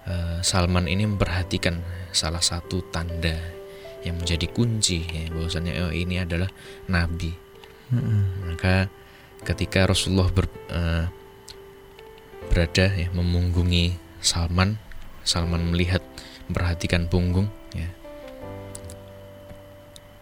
[0.05, 1.79] uh, Salman ini memperhatikan
[2.11, 3.39] salah satu tanda
[4.03, 6.47] yang menjadi kunci ya, bahwasanya oh, ini adalah
[6.87, 7.31] nabi.
[7.89, 8.21] Mm-hmm.
[8.53, 8.87] Maka
[9.43, 11.05] ketika Rasulullah ber, uh,
[12.47, 14.79] berada ya memunggungi Salman,
[15.23, 16.03] Salman melihat
[16.49, 17.45] memperhatikan punggung
[17.77, 17.89] ya.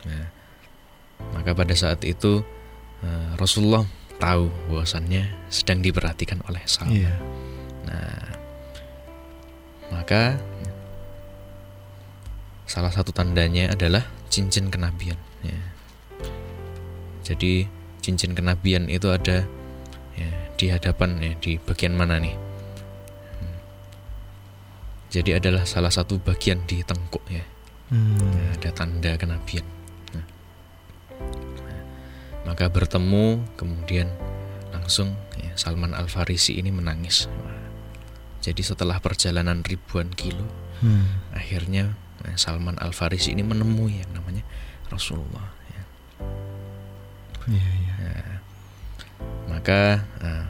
[0.07, 0.25] Nah,
[1.33, 2.43] maka pada saat itu
[3.01, 3.87] uh, Rasulullah
[4.19, 7.07] tahu bahwasannya sedang diperhatikan oleh Salman.
[7.07, 7.17] Yeah.
[7.87, 8.23] Nah,
[9.95, 10.35] maka
[12.67, 15.15] salah satu tandanya adalah cincin kenabian.
[15.39, 15.61] Ya.
[17.23, 17.67] Jadi
[18.03, 19.47] cincin kenabian itu ada
[20.15, 22.46] ya, di hadapan ya di bagian mana nih?
[25.17, 27.41] Jadi adalah salah satu bagian di tengkuk ya.
[27.89, 28.19] Hmm.
[28.19, 29.65] ya ada tanda kenabian.
[30.13, 30.25] Nah.
[31.65, 31.81] nah,
[32.53, 34.11] maka bertemu kemudian
[34.69, 37.25] langsung ya, Salman Al Farisi ini menangis.
[38.45, 40.45] Jadi setelah perjalanan ribuan kilo,
[40.85, 41.33] hmm.
[41.33, 44.41] akhirnya Nah, Salman Al Farisi ini menemui yang namanya
[44.89, 45.47] Rasulullah.
[45.69, 45.83] Ya.
[47.53, 47.95] Ya, ya.
[48.01, 48.35] Ya.
[49.47, 49.81] Maka
[50.21, 50.45] uh,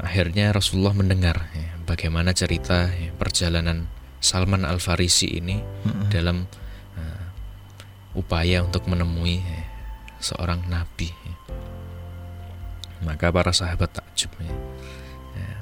[0.00, 3.88] akhirnya Rasulullah mendengar ya, bagaimana cerita ya, perjalanan
[4.18, 6.06] Salman Al Farisi ini mm-hmm.
[6.10, 6.48] dalam
[6.96, 7.24] uh,
[8.16, 9.62] upaya untuk menemui ya,
[10.18, 11.12] seorang nabi.
[11.12, 11.34] Ya.
[13.04, 14.32] Maka para sahabat takjub.
[14.40, 14.50] Ya.
[15.36, 15.52] Ya.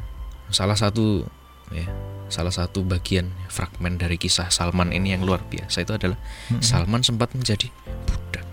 [0.55, 1.27] Salah satu
[1.75, 1.91] ya,
[2.31, 6.17] salah satu bagian fragmen dari kisah Salman ini yang luar biasa itu adalah
[6.49, 6.63] hmm.
[6.63, 7.69] Salman sempat menjadi
[8.07, 8.47] budak.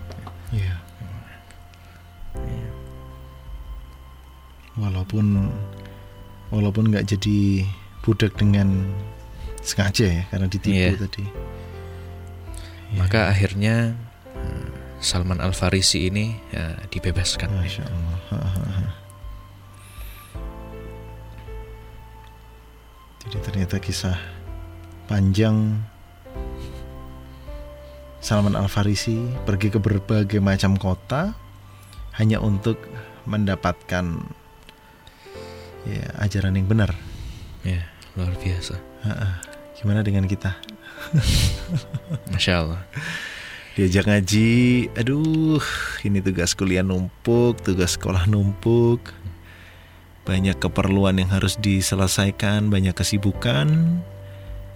[0.50, 0.81] Yeah.
[4.80, 5.52] Walaupun
[6.52, 7.68] walaupun nggak jadi
[8.04, 8.92] budak dengan
[9.62, 10.98] sengaja ya karena ditipu yeah.
[10.98, 11.24] tadi.
[11.24, 12.98] Yeah.
[13.00, 13.96] Maka akhirnya
[14.36, 14.66] eh,
[15.00, 17.48] Salman Al Farisi ini ya, dibebaskan.
[17.48, 18.92] Masya Allah.
[23.22, 24.18] Jadi ternyata kisah
[25.06, 25.78] panjang
[28.20, 29.18] Salman Al Farisi
[29.48, 31.34] pergi ke berbagai macam kota
[32.18, 32.76] hanya untuk
[33.24, 34.20] mendapatkan
[35.86, 36.94] ya ajaran yang benar.
[37.62, 37.86] Ya,
[38.18, 38.76] luar biasa.
[39.78, 40.54] Gimana dengan kita?
[42.34, 42.82] Masya Allah.
[43.72, 45.64] Diajak ngaji, aduh,
[46.04, 49.22] ini tugas kuliah numpuk, tugas sekolah numpuk
[50.22, 53.98] banyak keperluan yang harus diselesaikan, banyak kesibukan.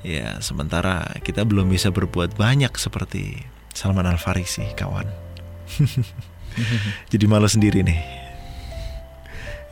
[0.03, 5.07] Ya, sementara kita belum bisa berbuat banyak seperti Salman Al Farisi, kawan.
[7.13, 8.01] Jadi malu sendiri nih.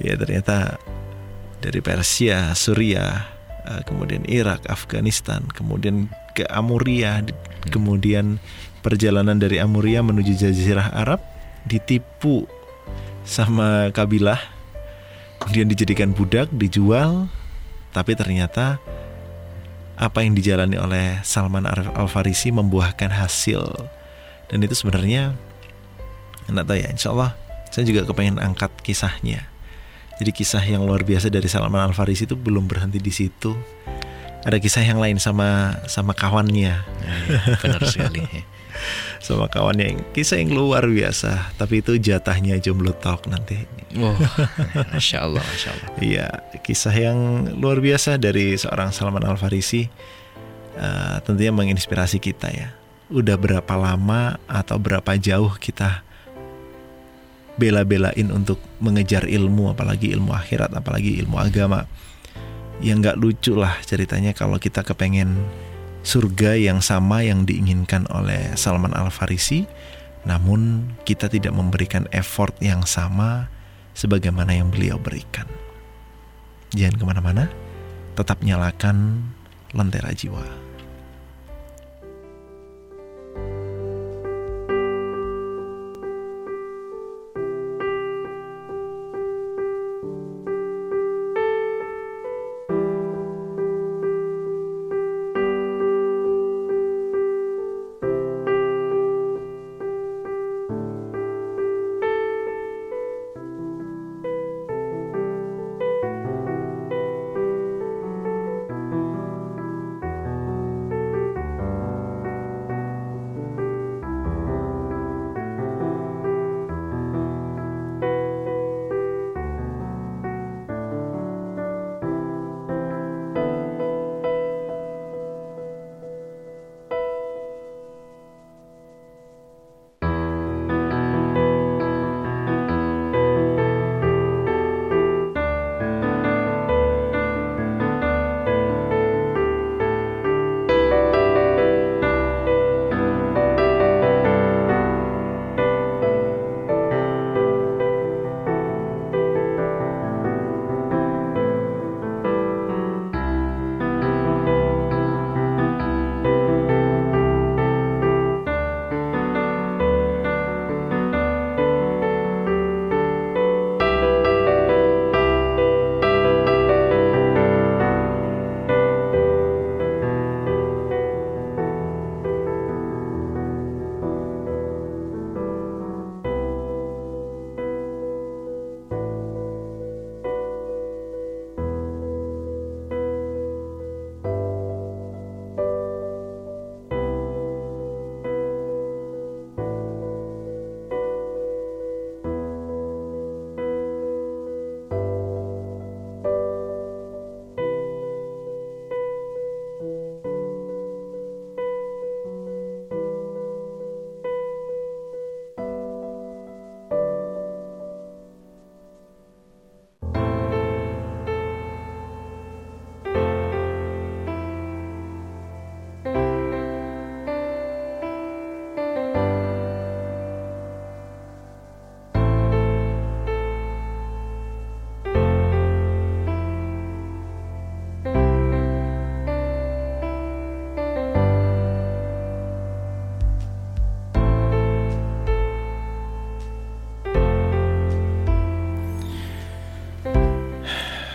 [0.02, 0.78] Ya, ternyata
[1.64, 3.24] dari Persia, Suriah,
[3.64, 7.24] eh, kemudian Irak, Afghanistan, kemudian ke Amuria,
[7.72, 8.36] kemudian
[8.84, 11.24] perjalanan dari Amuria menuju Jazirah Arab
[11.64, 12.44] ditipu
[13.24, 14.36] sama kabilah
[15.40, 17.32] kemudian dijadikan budak, dijual,
[17.96, 18.76] tapi ternyata
[19.96, 23.60] apa yang dijalani oleh Salman Al Farisi membuahkan hasil.
[24.48, 25.32] Dan itu sebenarnya
[26.48, 27.32] enak tahu ya insya Allah
[27.72, 29.48] saya juga kepengen angkat kisahnya
[30.14, 33.54] jadi kisah yang luar biasa dari Salman Al Farisi itu belum berhenti di situ.
[34.44, 36.74] Ada kisah yang lain sama sama kawannya.
[36.76, 37.16] Ya,
[37.58, 38.22] benar sekali.
[39.22, 43.64] Sama kawannya yang kisah yang luar biasa tapi itu jatahnya jomblo talk nanti.
[43.96, 44.18] Wow
[44.92, 45.88] masya Allah masya Allah.
[46.02, 46.28] Iya
[46.60, 49.86] kisah yang luar biasa dari seorang Salman Al Farisi
[50.76, 52.74] uh, tentunya menginspirasi kita ya.
[53.08, 56.04] Udah berapa lama atau berapa jauh kita
[57.54, 61.86] bela-belain untuk mengejar ilmu apalagi ilmu akhirat apalagi ilmu agama
[62.82, 65.38] yang nggak lucu lah ceritanya kalau kita kepengen
[66.04, 69.64] surga yang sama yang diinginkan oleh Salman Al Farisi,
[70.28, 73.48] namun kita tidak memberikan effort yang sama
[73.96, 75.48] sebagaimana yang beliau berikan.
[76.76, 77.44] Jangan ke mana-mana,
[78.18, 79.24] tetap nyalakan
[79.72, 80.63] lentera jiwa.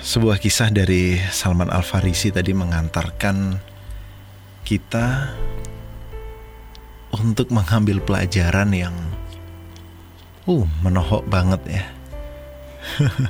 [0.10, 3.62] Sebuah kisah dari Salman Al Farisi tadi mengantarkan
[4.66, 5.38] kita
[7.14, 8.98] untuk mengambil pelajaran yang
[10.50, 11.86] uh menohok banget ya.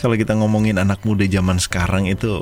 [0.00, 2.40] Kalau kita ngomongin anak muda zaman sekarang itu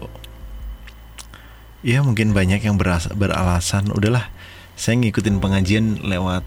[1.82, 4.30] ya mungkin banyak yang berasa, beralasan udahlah
[4.78, 6.46] saya ngikutin pengajian lewat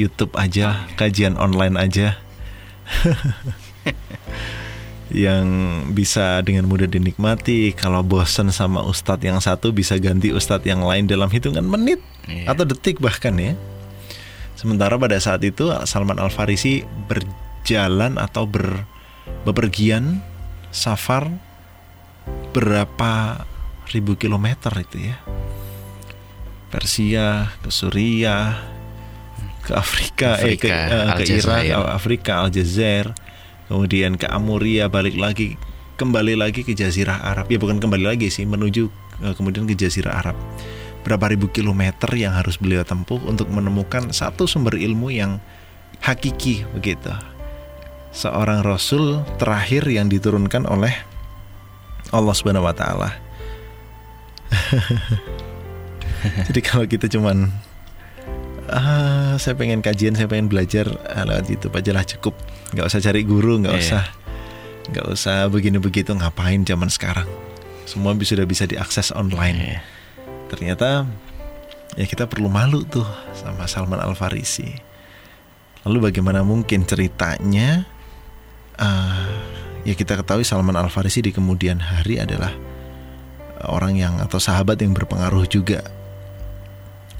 [0.00, 2.16] YouTube aja, kajian online aja.
[5.16, 5.46] yang
[5.96, 7.72] bisa dengan mudah dinikmati.
[7.72, 12.52] Kalau bosan sama ustadz yang satu bisa ganti ustadz yang lain dalam hitungan menit yeah.
[12.52, 13.56] atau detik bahkan ya.
[14.60, 18.84] Sementara pada saat itu Salman Al Farisi berjalan atau ber,
[19.48, 20.20] bepergian
[20.68, 21.32] safar
[22.52, 23.44] berapa
[23.96, 25.16] ribu kilometer itu ya.
[26.68, 28.76] Persia ke Suriah
[29.64, 33.10] ke Afrika, Afrika eh ke, uh, ke Irak, Afrika, Aljazair
[33.66, 35.58] kemudian ke Amuria balik lagi
[35.96, 37.48] kembali lagi ke Jazirah Arab.
[37.48, 38.92] Ya bukan kembali lagi sih menuju
[39.24, 40.36] eh, kemudian ke Jazirah Arab.
[41.02, 45.40] Berapa ribu kilometer yang harus beliau tempuh untuk menemukan satu sumber ilmu yang
[46.04, 47.10] hakiki begitu.
[48.12, 50.92] Seorang rasul terakhir yang diturunkan oleh
[52.12, 53.10] Allah Subhanahu wa taala.
[56.50, 57.52] Jadi kalau kita cuman
[58.70, 60.86] ah saya pengen kajian saya pengen belajar.
[61.06, 62.34] Ah, lewat YouTube aja lah cukup.
[62.74, 63.84] Nggak usah cari guru nggak yeah.
[63.84, 64.04] usah.
[64.86, 67.26] Nggak usah begini begitu ngapain zaman sekarang?
[67.86, 69.58] Semua sudah bisa diakses online.
[69.58, 69.82] Yeah.
[70.46, 71.06] ternyata
[71.98, 74.70] ya kita perlu malu tuh sama Salman Al Farisi
[75.82, 77.86] lalu bagaimana mungkin ceritanya
[78.78, 79.30] uh,
[79.82, 82.54] ya kita ketahui Salman Al Farisi di kemudian hari adalah
[83.66, 85.82] orang yang atau sahabat yang berpengaruh juga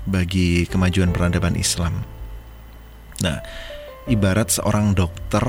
[0.07, 2.07] bagi kemajuan peradaban Islam.
[3.21, 3.43] Nah,
[4.07, 5.43] ibarat seorang dokter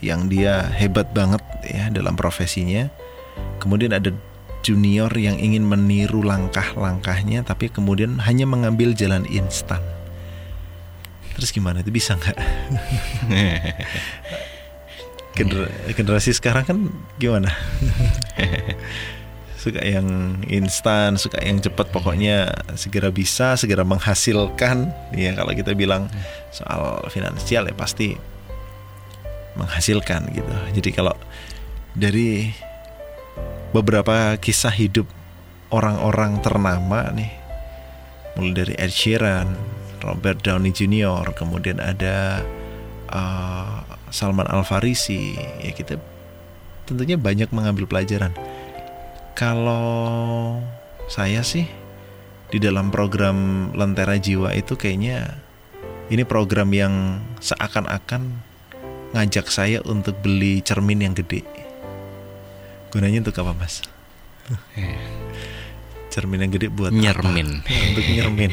[0.00, 2.88] yang dia hebat banget ya dalam profesinya,
[3.60, 4.12] kemudian ada
[4.66, 9.78] junior yang ingin meniru langkah-langkahnya tapi kemudian hanya mengambil jalan instan.
[11.38, 12.36] Terus gimana itu bisa nggak?
[15.96, 16.78] generasi sekarang kan
[17.20, 17.52] gimana?
[19.66, 24.94] suka yang instan, suka yang cepat pokoknya segera bisa, segera menghasilkan.
[25.10, 26.06] Ya kalau kita bilang
[26.54, 28.14] soal finansial ya pasti
[29.58, 30.54] menghasilkan gitu.
[30.78, 31.18] Jadi kalau
[31.98, 32.54] dari
[33.74, 35.10] beberapa kisah hidup
[35.74, 37.34] orang-orang ternama nih,
[38.38, 39.50] mulai dari Ed Sheeran,
[40.06, 42.38] Robert Downey Jr., kemudian ada
[43.10, 43.82] uh,
[44.14, 45.98] Salman Al Farisi, ya kita
[46.86, 48.30] tentunya banyak mengambil pelajaran
[49.36, 50.58] kalau
[51.12, 51.68] saya sih
[52.48, 55.36] di dalam program Lentera Jiwa itu kayaknya
[56.08, 58.32] ini program yang seakan-akan
[59.12, 61.44] ngajak saya untuk beli cermin yang gede.
[62.88, 63.84] Gunanya untuk apa, Mas?
[66.14, 67.60] cermin yang gede buat nyermin.
[67.60, 67.76] Apa?
[67.92, 68.52] untuk nyermin.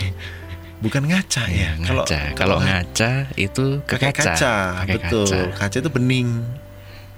[0.83, 1.79] Bukan ngaca ya.
[1.79, 2.03] ya kalau
[2.35, 4.11] kalau ngaca itu ke kaca.
[4.11, 4.55] kaca.
[4.83, 5.31] Betul.
[5.31, 5.55] Kaca.
[5.55, 6.43] kaca itu bening.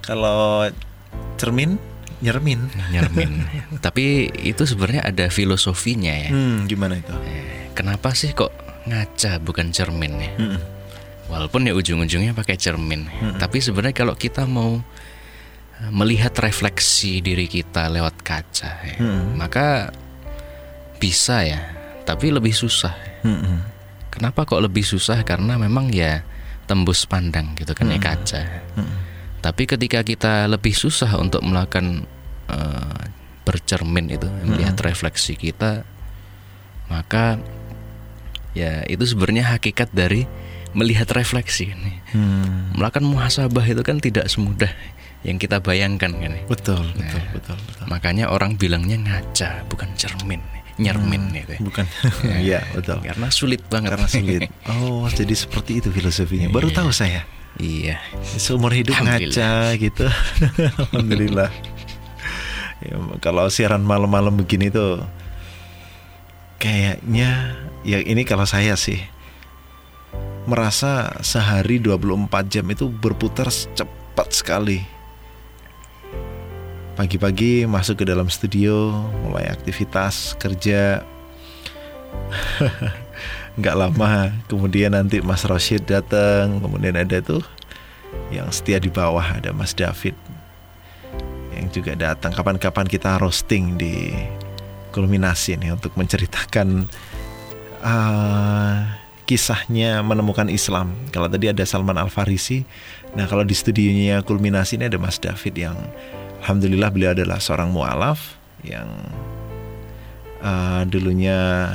[0.06, 0.70] Kalau
[1.34, 2.60] cermin nyermin
[2.92, 3.44] nyermin
[3.84, 8.52] tapi itu sebenarnya ada filosofinya ya hmm, gimana itu eh, kenapa sih kok
[8.88, 10.58] ngaca bukan cermin ya hmm.
[11.28, 13.36] walaupun ya ujung-ujungnya pakai cermin hmm.
[13.36, 14.80] tapi sebenarnya kalau kita mau
[15.82, 19.36] eh, melihat refleksi diri kita lewat kaca ya, hmm.
[19.36, 19.92] maka
[20.96, 21.60] bisa ya
[22.08, 22.96] tapi lebih susah
[23.28, 23.60] hmm.
[24.08, 26.24] kenapa kok lebih susah karena memang ya
[26.64, 28.00] tembus pandang gitu kan ya, hmm.
[28.00, 28.42] ya kaca
[28.80, 29.05] hmm
[29.46, 32.02] tapi ketika kita lebih susah untuk melakukan
[32.50, 32.98] uh,
[33.46, 34.86] bercermin itu, melihat hmm.
[34.90, 35.86] refleksi kita,
[36.90, 37.38] maka
[38.58, 40.26] ya itu sebenarnya hakikat dari
[40.74, 41.94] melihat refleksi ini.
[42.10, 42.74] Hmm.
[42.74, 44.74] Melakukan muhasabah itu kan tidak semudah
[45.22, 46.34] yang kita bayangkan kan.
[46.50, 47.84] Betul, nah, betul, betul, betul.
[47.86, 50.42] Makanya orang bilangnya ngaca, bukan cermin
[50.76, 51.52] nyermin hmm, gitu.
[51.56, 51.60] Ya.
[51.64, 51.84] Bukan.
[52.46, 52.98] Iya, betul.
[53.00, 53.96] Karena sulit banget.
[53.96, 54.40] Karena sulit.
[54.68, 56.52] Oh, jadi seperti itu filosofinya.
[56.56, 56.76] Baru iya.
[56.76, 57.24] tahu saya.
[57.56, 57.96] Iya.
[58.36, 60.06] Seumur hidup ngaca gitu.
[60.92, 61.48] Alhamdulillah.
[62.84, 62.94] ya,
[63.24, 65.00] kalau siaran malam-malam begini tuh
[66.60, 69.00] kayaknya ya ini kalau saya sih
[70.46, 74.80] merasa sehari 24 jam itu berputar cepat sekali.
[76.96, 78.88] Pagi-pagi masuk ke dalam studio,
[79.20, 81.04] mulai aktivitas kerja.
[83.56, 87.40] nggak lama kemudian nanti Mas Roshid datang kemudian ada tuh
[88.28, 90.12] yang setia di bawah ada Mas David
[91.56, 94.12] yang juga datang kapan-kapan kita roasting di
[94.92, 96.88] kulminasi nih untuk menceritakan
[97.80, 98.76] uh,
[99.26, 100.94] kisahnya menemukan Islam.
[101.10, 102.62] Kalau tadi ada Salman Al Farisi,
[103.12, 105.76] nah kalau di studionya kulminasi ini ada Mas David yang
[106.44, 108.88] alhamdulillah beliau adalah seorang mualaf yang
[110.40, 111.68] uh, dulunya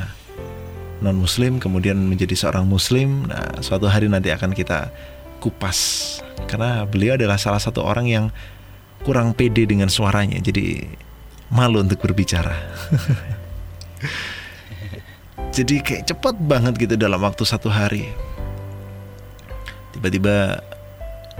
[1.02, 3.26] non muslim kemudian menjadi seorang muslim.
[3.26, 4.94] Nah, suatu hari nanti akan kita
[5.42, 8.26] kupas karena beliau adalah salah satu orang yang
[9.02, 10.38] kurang pede dengan suaranya.
[10.38, 10.86] Jadi
[11.50, 12.54] malu untuk berbicara.
[15.56, 18.08] Jadi kayak cepet banget gitu dalam waktu satu hari.
[19.92, 20.64] Tiba-tiba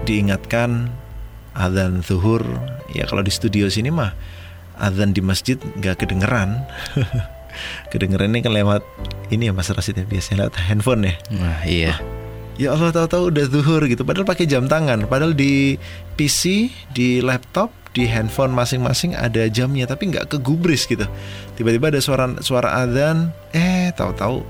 [0.04, 0.92] diingatkan
[1.56, 2.44] azan zuhur.
[2.92, 4.12] Ya kalau di studio sini mah
[4.76, 6.60] azan di masjid nggak kedengeran.
[7.92, 8.82] kedengeran ini kan lewat
[9.28, 11.14] ini ya Mas Rasid ya biasanya lewat handphone ya.
[11.36, 11.94] Wah iya.
[12.60, 14.04] ya Allah tahu-tahu udah zuhur gitu.
[14.04, 15.08] Padahal pakai jam tangan.
[15.08, 15.80] Padahal di
[16.16, 21.04] PC, di laptop di handphone masing-masing ada jamnya tapi nggak kegubris gitu
[21.60, 24.40] tiba-tiba ada suara suara adzan eh tahu-tahu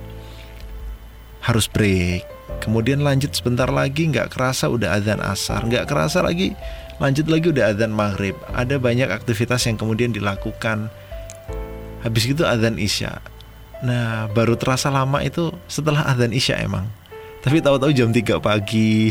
[1.42, 2.22] harus break
[2.62, 6.54] kemudian lanjut sebentar lagi nggak kerasa udah adzan asar nggak kerasa lagi
[7.02, 10.86] lanjut lagi udah adzan maghrib ada banyak aktivitas yang kemudian dilakukan
[12.02, 13.22] habis itu adzan isya.
[13.82, 16.86] Nah baru terasa lama itu setelah adzan isya emang.
[17.42, 19.10] Tapi tahu-tahu jam 3 pagi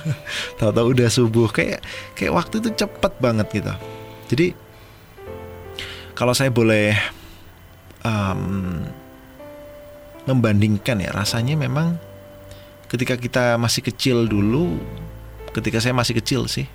[0.62, 1.82] tahu-tahu udah subuh kayak
[2.14, 3.74] kayak waktu itu cepet banget gitu.
[4.30, 4.46] Jadi
[6.14, 6.94] kalau saya boleh
[8.06, 8.86] um,
[10.24, 11.98] membandingkan ya rasanya memang
[12.88, 14.78] ketika kita masih kecil dulu
[15.50, 16.70] ketika saya masih kecil sih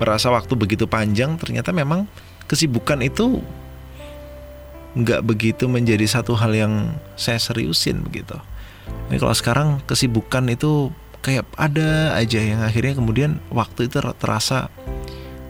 [0.00, 2.08] merasa waktu begitu panjang ternyata memang
[2.48, 3.40] kesibukan itu
[4.94, 8.38] nggak begitu menjadi satu hal yang saya seriusin begitu
[9.10, 10.88] ini kalau sekarang kesibukan itu
[11.24, 14.68] kayak ada aja yang akhirnya kemudian waktu itu terasa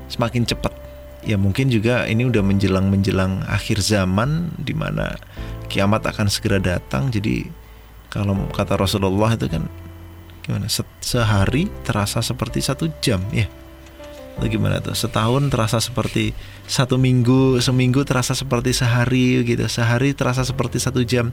[0.06, 0.70] semakin cepat.
[1.24, 5.16] Ya mungkin juga ini udah menjelang menjelang akhir zaman di mana
[5.72, 7.08] kiamat akan segera datang.
[7.10, 7.48] Jadi
[8.12, 9.66] kalau kata Rasulullah itu kan
[10.44, 10.68] gimana
[11.00, 13.48] sehari terasa seperti satu jam ya
[14.34, 14.94] atau gimana tuh?
[14.98, 16.34] Setahun terasa seperti
[16.66, 19.64] satu minggu seminggu terasa seperti sehari gitu.
[19.70, 21.30] Sehari terasa seperti satu jam.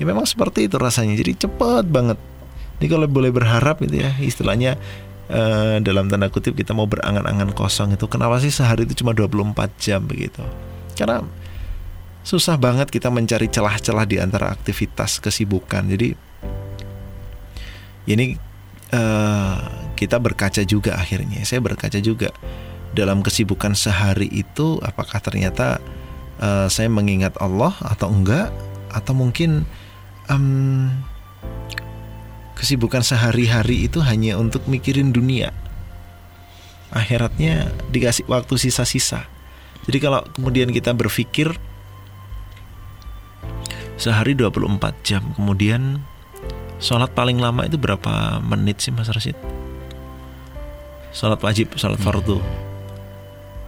[0.00, 1.14] Ya memang seperti itu rasanya.
[1.14, 2.16] Jadi cepat banget.
[2.80, 4.80] Ini kalau boleh berharap gitu ya istilahnya
[5.28, 9.52] uh, dalam tanda kutip kita mau berangan-angan kosong itu kenapa sih sehari itu cuma 24
[9.76, 10.40] jam begitu?
[10.96, 11.20] Karena
[12.24, 15.84] susah banget kita mencari celah-celah di antara aktivitas kesibukan.
[15.88, 16.16] Jadi
[18.08, 18.32] ini
[18.96, 21.44] uh, kita berkaca juga akhirnya.
[21.44, 22.32] Saya berkaca juga
[22.96, 25.76] dalam kesibukan sehari itu apakah ternyata
[26.40, 28.48] uh, saya mengingat Allah atau enggak?
[28.88, 29.68] Atau mungkin
[30.32, 30.88] um,
[32.56, 35.52] kesibukan sehari-hari itu hanya untuk mikirin dunia?
[36.90, 39.28] Akhiratnya dikasih waktu sisa-sisa.
[39.84, 41.52] Jadi kalau kemudian kita berpikir
[44.00, 46.00] sehari 24 jam kemudian
[46.80, 49.36] sholat paling lama itu berapa menit sih Mas Rasid?
[51.10, 52.38] Salat wajib, salat fardu.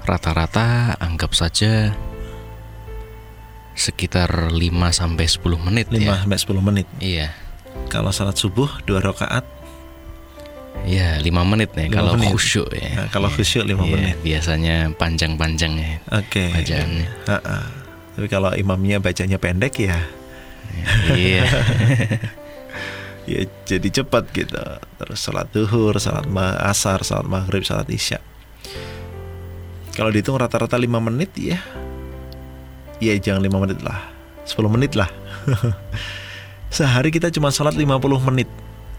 [0.07, 1.95] Rata-rata anggap saja
[3.73, 4.59] sekitar 5
[4.93, 6.15] sampai 10 menit 5 ya.
[6.23, 6.87] sampai 10 menit.
[7.03, 7.29] Iya.
[7.91, 9.47] Kalau salat subuh 2 rakaat
[10.83, 12.35] Ya 5 menit nih kalau menit.
[12.35, 12.91] khusyuk ya.
[12.97, 13.35] Nah, kalau ya.
[13.39, 14.17] khusyuk 5 ya, menit.
[14.25, 15.93] Biasanya panjang-panjang ya.
[16.11, 16.51] Oke.
[16.51, 16.51] Okay.
[16.51, 17.07] Bacaannya.
[17.31, 17.59] Ha -ha.
[18.19, 19.99] Tapi kalau imamnya bacanya pendek ya.
[21.15, 21.47] Iya.
[23.27, 24.59] ya jadi cepat gitu
[24.99, 26.27] terus sholat duhur sholat
[26.67, 28.19] asar sholat maghrib sholat isya.
[29.93, 31.61] Kalau dihitung rata-rata 5 menit ya.
[32.97, 34.09] Ya jangan 5 menit lah.
[34.49, 35.11] 10 menit lah.
[36.77, 38.01] Sehari kita cuma sholat 50
[38.33, 38.49] menit.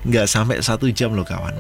[0.06, 1.58] Nggak sampai satu jam loh kawan.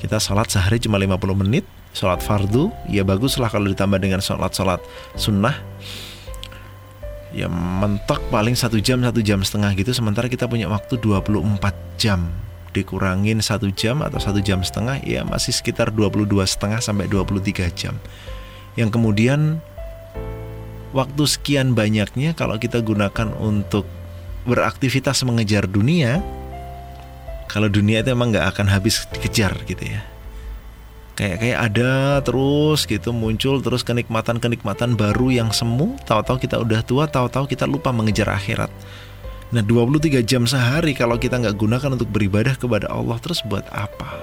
[0.00, 2.72] Kita sholat sehari cuma 50 menit sholat fardu.
[2.88, 4.80] Ya bagus lah kalau ditambah dengan sholat-sholat
[5.14, 5.54] sunnah
[7.32, 9.90] ya mentok paling satu jam satu jam setengah gitu.
[9.92, 12.32] Sementara kita punya waktu 24 jam.
[12.72, 18.00] Dikurangin satu jam atau satu jam setengah ya masih sekitar 22 setengah sampai 23 jam.
[18.80, 19.60] Yang kemudian
[20.96, 23.84] waktu sekian banyaknya kalau kita gunakan untuk
[24.48, 26.20] beraktivitas mengejar dunia
[27.48, 30.00] kalau dunia itu emang nggak akan habis dikejar gitu ya
[31.22, 35.94] kayak kayak ada terus gitu muncul terus kenikmatan-kenikmatan baru yang semu.
[36.02, 38.74] Tahu-tahu kita udah tua tahu-tahu kita lupa mengejar akhirat.
[39.54, 44.18] Nah 23 jam sehari kalau kita nggak gunakan untuk beribadah kepada Allah terus buat apa?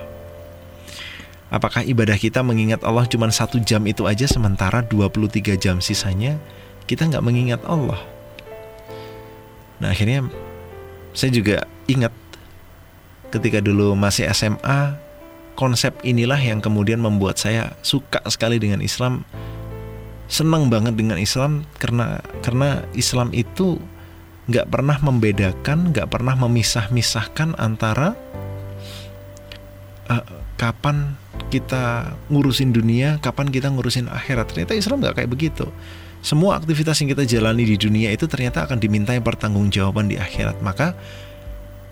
[1.48, 6.36] Apakah ibadah kita mengingat Allah cuma satu jam itu aja sementara 23 jam sisanya
[6.84, 8.04] kita nggak mengingat Allah?
[9.80, 10.28] Nah akhirnya
[11.16, 12.12] saya juga ingat
[13.32, 15.09] ketika dulu masih SMA
[15.60, 19.28] konsep inilah yang kemudian membuat saya suka sekali dengan Islam
[20.32, 23.76] senang banget dengan Islam karena karena Islam itu
[24.50, 28.18] nggak pernah membedakan, nggak pernah memisah-misahkan antara
[30.10, 30.26] uh,
[30.58, 31.14] kapan
[31.54, 34.50] kita ngurusin dunia, kapan kita ngurusin akhirat.
[34.50, 35.70] Ternyata Islam nggak kayak begitu.
[36.26, 40.60] Semua aktivitas yang kita jalani di dunia itu ternyata akan dimintai pertanggungjawaban di akhirat.
[40.66, 40.98] Maka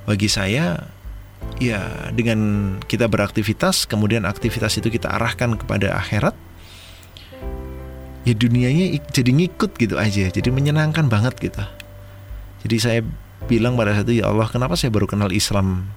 [0.10, 0.82] bagi saya
[1.58, 2.40] ya dengan
[2.86, 6.36] kita beraktivitas, kemudian aktivitas itu kita arahkan kepada akhirat,
[8.26, 11.64] ya dunianya jadi ngikut gitu aja, jadi menyenangkan banget gitu.
[12.66, 13.00] Jadi saya
[13.46, 15.90] bilang pada saat itu ya Allah kenapa saya baru kenal Islam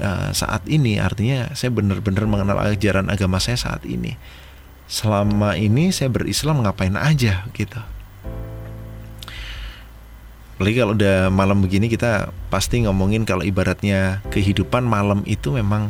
[0.00, 1.00] uh, saat ini?
[1.00, 4.16] Artinya saya benar-benar mengenal ajaran agama saya saat ini.
[4.90, 7.78] Selama ini saya berislam ngapain aja gitu
[10.60, 15.88] apalagi kalau udah malam begini kita pasti ngomongin kalau ibaratnya kehidupan malam itu memang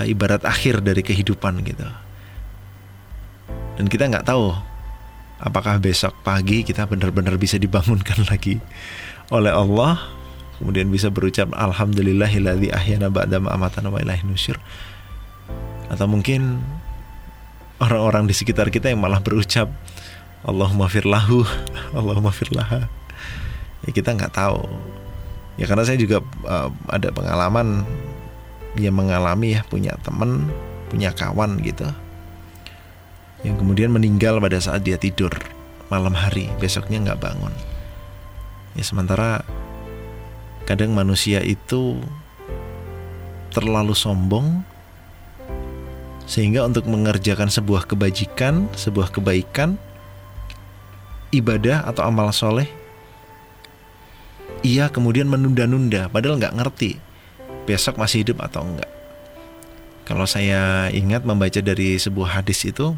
[0.00, 1.84] uh, ibarat akhir dari kehidupan gitu.
[3.76, 4.56] Dan kita nggak tahu
[5.36, 8.56] apakah besok pagi kita benar-benar bisa dibangunkan lagi
[9.28, 10.00] oleh Allah
[10.56, 14.56] kemudian bisa berucap alhamdulillahilladzi ahyana ba'da ma amatana wa ilaihi nusyur.
[15.92, 16.64] Atau mungkin
[17.84, 19.68] orang-orang di sekitar kita yang malah berucap
[20.40, 21.44] Allahumma firlahu
[22.00, 23.03] Allahumma firlaha
[23.84, 24.64] ya kita nggak tahu.
[25.54, 26.18] Ya karena saya juga
[26.48, 27.86] uh, ada pengalaman
[28.74, 30.50] yang mengalami ya punya teman
[30.90, 31.86] punya kawan gitu
[33.44, 35.30] yang kemudian meninggal pada saat dia tidur
[35.92, 37.52] malam hari besoknya nggak bangun.
[38.74, 39.44] Ya sementara
[40.64, 42.00] kadang manusia itu
[43.52, 44.64] terlalu sombong
[46.24, 49.76] sehingga untuk mengerjakan sebuah kebajikan sebuah kebaikan
[51.36, 52.66] ibadah atau amal soleh
[54.64, 56.96] ia kemudian menunda-nunda padahal nggak ngerti
[57.68, 58.90] besok masih hidup atau enggak
[60.08, 62.96] kalau saya ingat membaca dari sebuah hadis itu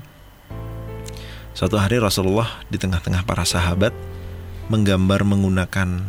[1.57, 3.97] Suatu hari Rasulullah di tengah-tengah para sahabat
[4.69, 6.05] menggambar menggunakan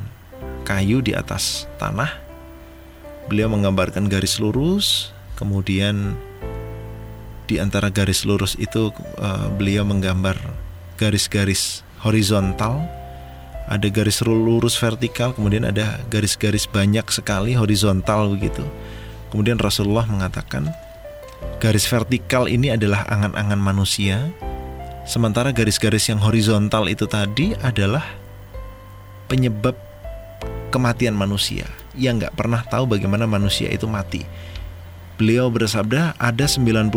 [0.68, 2.20] kayu di atas tanah.
[3.32, 6.20] Beliau menggambarkan garis lurus, kemudian
[7.48, 8.92] di antara garis lurus itu
[9.24, 10.36] uh, beliau menggambar
[11.00, 12.84] garis-garis horizontal,
[13.68, 18.64] ada garis lurus vertikal, kemudian ada garis-garis banyak sekali horizontal begitu.
[19.30, 20.72] Kemudian Rasulullah mengatakan,
[21.60, 24.32] garis vertikal ini adalah angan-angan manusia,
[25.08, 28.04] Sementara garis-garis yang horizontal itu tadi adalah
[29.32, 29.72] penyebab
[30.68, 31.64] kematian manusia
[31.96, 34.28] yang nggak pernah tahu bagaimana manusia itu mati.
[35.16, 36.92] Beliau bersabda ada 99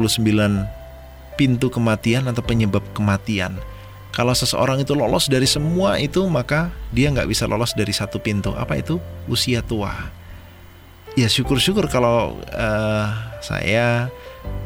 [1.39, 3.63] pintu kematian atau penyebab kematian.
[4.11, 8.51] Kalau seseorang itu lolos dari semua itu maka dia nggak bisa lolos dari satu pintu.
[8.55, 8.99] Apa itu?
[9.31, 9.95] Usia tua.
[11.19, 13.07] Ya syukur-syukur kalau uh,
[13.43, 14.11] saya,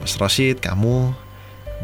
[0.00, 1.12] Mas Rosid, kamu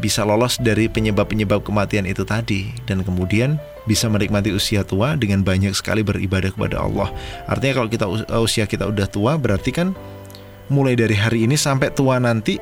[0.01, 5.73] bisa lolos dari penyebab-penyebab kematian itu tadi dan kemudian bisa menikmati usia tua dengan banyak
[5.73, 7.09] sekali beribadah kepada Allah.
[7.45, 8.05] Artinya kalau kita
[8.41, 9.93] usia kita udah tua berarti kan
[10.69, 12.57] mulai dari hari ini sampai tua nanti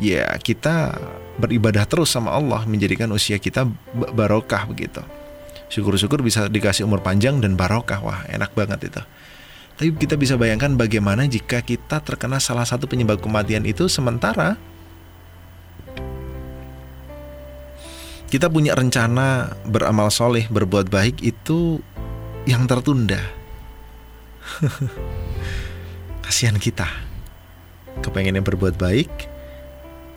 [0.00, 0.94] ya kita
[1.36, 5.04] beribadah terus sama Allah menjadikan usia kita barokah begitu.
[5.66, 8.00] Syukur-syukur bisa dikasih umur panjang dan barokah.
[8.00, 9.02] Wah, enak banget itu.
[9.76, 14.56] Tapi kita bisa bayangkan bagaimana jika kita terkena salah satu penyebab kematian itu sementara
[18.32, 21.84] kita punya rencana beramal soleh, berbuat baik itu
[22.48, 23.20] yang tertunda.
[26.24, 26.88] Kasihan kita.
[28.00, 29.08] Kepengennya berbuat baik,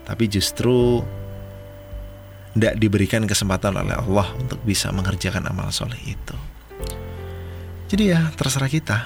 [0.10, 1.06] tapi justru
[2.58, 6.34] tidak diberikan kesempatan oleh Allah untuk bisa mengerjakan amal soleh itu.
[7.94, 8.98] Jadi ya terserah kita.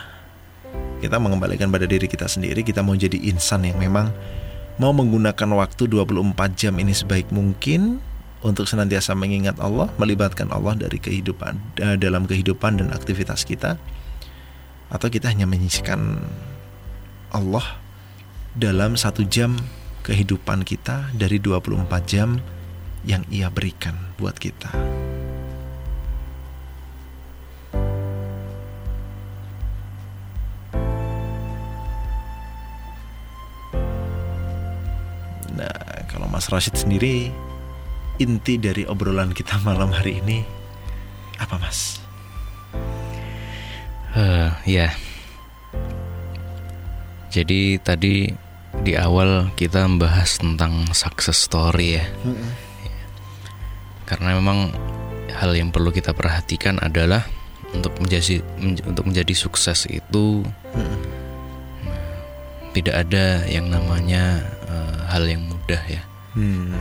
[1.04, 4.16] Kita mengembalikan pada diri kita sendiri, kita mau jadi insan yang memang
[4.80, 8.00] mau menggunakan waktu 24 jam ini sebaik mungkin
[8.40, 13.76] untuk senantiasa mengingat Allah, melibatkan Allah dari kehidupan eh, dalam kehidupan dan aktivitas kita
[14.88, 16.24] atau kita hanya menyisikan
[17.36, 17.84] Allah
[18.56, 19.60] dalam satu jam
[20.04, 22.36] kehidupan kita dari 24 jam
[23.08, 24.72] yang ia berikan buat kita.
[35.56, 37.32] Nah, kalau Mas Rashid sendiri
[38.22, 40.44] inti dari obrolan kita malam hari ini
[41.40, 41.98] apa mas?
[44.14, 44.94] Uh, ya.
[47.34, 48.30] Jadi tadi
[48.82, 52.06] di awal kita membahas tentang success story ya.
[52.26, 52.52] Mm -hmm.
[54.10, 54.74] Karena memang
[55.30, 57.26] hal yang perlu kita perhatikan adalah
[57.74, 58.42] untuk menjadi
[58.86, 61.00] untuk menjadi sukses itu mm -hmm.
[62.74, 66.02] tidak ada yang namanya uh, hal yang mudah ya.
[66.34, 66.74] Hmm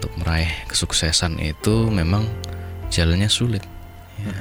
[0.00, 2.24] untuk meraih kesuksesan itu memang
[2.88, 3.60] jalannya sulit.
[4.16, 4.32] Ya.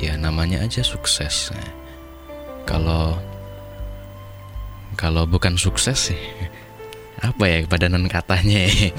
[0.00, 1.52] ya namanya aja sukses.
[2.64, 3.20] Kalau
[4.96, 6.22] kalau bukan sukses sih
[7.20, 8.90] apa ya padanan katanya ya.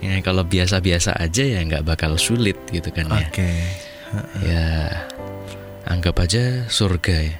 [0.00, 3.28] ya kalau biasa-biasa aja ya nggak bakal sulit gitu kan ya.
[3.28, 3.50] Oke.
[4.40, 4.64] Ya
[5.84, 7.36] anggap aja surga ya.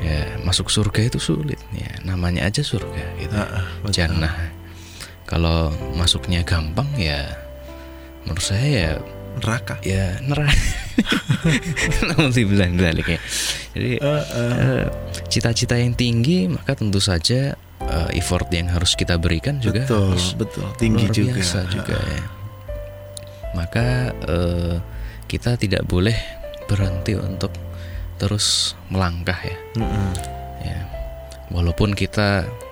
[0.00, 3.36] Ya masuk surga itu sulit ya namanya aja surga gitu.
[3.36, 3.90] Betul.
[3.94, 4.34] Jannah.
[5.30, 7.22] Kalau masuknya gampang ya
[8.26, 8.92] menurut saya ya
[9.38, 9.78] Neraka.
[9.86, 10.52] ya neraka.
[12.10, 13.20] Namun bilang balik ya.
[13.76, 14.84] Jadi eh,
[15.30, 20.34] cita-cita yang tinggi maka tentu saja eh, effort yang harus kita berikan juga betul, harus
[20.34, 20.66] betul.
[20.76, 21.32] Tinggi luar juga.
[21.38, 22.24] biasa juga ya.
[23.54, 23.86] Maka
[24.26, 24.76] eh,
[25.30, 26.18] kita tidak boleh
[26.66, 27.54] berhenti untuk
[28.18, 29.58] terus melangkah ya.
[29.78, 30.10] Mm-mm.
[30.66, 30.80] ya.
[31.50, 32.69] Walaupun kita hmm,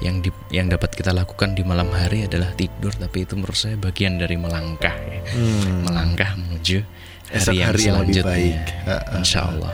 [0.00, 3.76] yang di, yang dapat kita lakukan di malam hari adalah tidur, tapi itu menurut saya
[3.76, 5.20] bagian dari melangkah ya.
[5.36, 5.84] Hmm.
[5.84, 6.80] Melangkah menuju
[7.30, 8.60] Esok hari yang hari yang lebih baik.
[8.88, 9.72] Ha, ha, Insya Allah.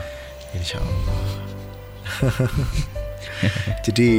[0.51, 1.19] Insya Allah.
[3.87, 4.09] Jadi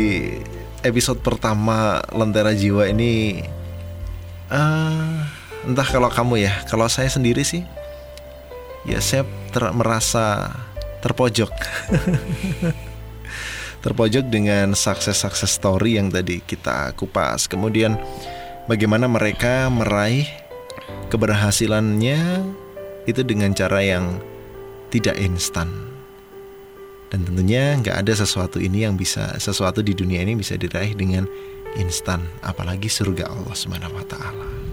[0.81, 3.45] episode pertama Lentera Jiwa ini
[4.49, 5.15] eh,
[5.69, 7.63] entah kalau kamu ya, kalau saya sendiri sih
[8.89, 10.57] ya saya ter- merasa
[11.05, 11.53] terpojok.
[13.85, 17.47] terpojok dengan sukses-sukses story yang tadi kita kupas.
[17.47, 17.99] Kemudian
[18.67, 20.27] bagaimana mereka meraih
[21.09, 22.45] keberhasilannya
[23.09, 24.21] itu dengan cara yang
[24.93, 25.89] tidak instan
[27.09, 31.25] dan tentunya nggak ada sesuatu ini yang bisa sesuatu di dunia ini bisa diraih dengan
[31.81, 34.68] instan apalagi surga Allah Subhanahu wa taala.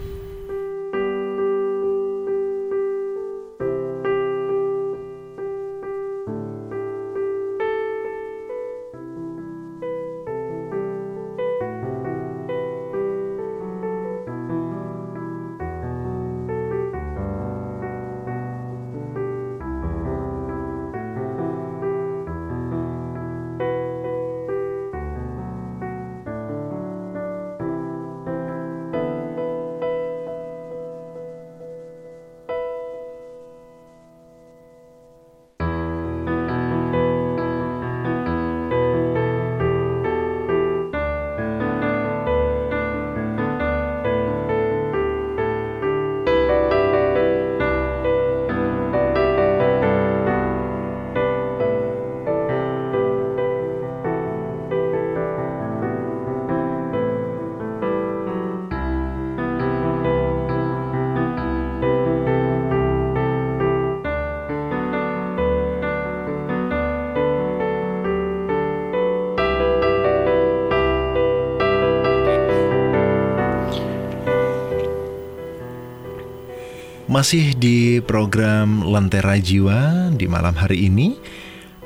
[77.16, 81.16] Masih di program Lentera Jiwa di malam hari ini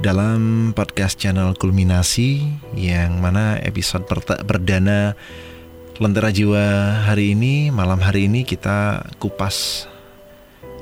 [0.02, 4.10] dalam podcast channel Kulminasi yang mana episode
[4.42, 5.14] perdana
[6.02, 6.66] Lentera Jiwa
[7.06, 9.86] hari ini malam hari ini kita kupas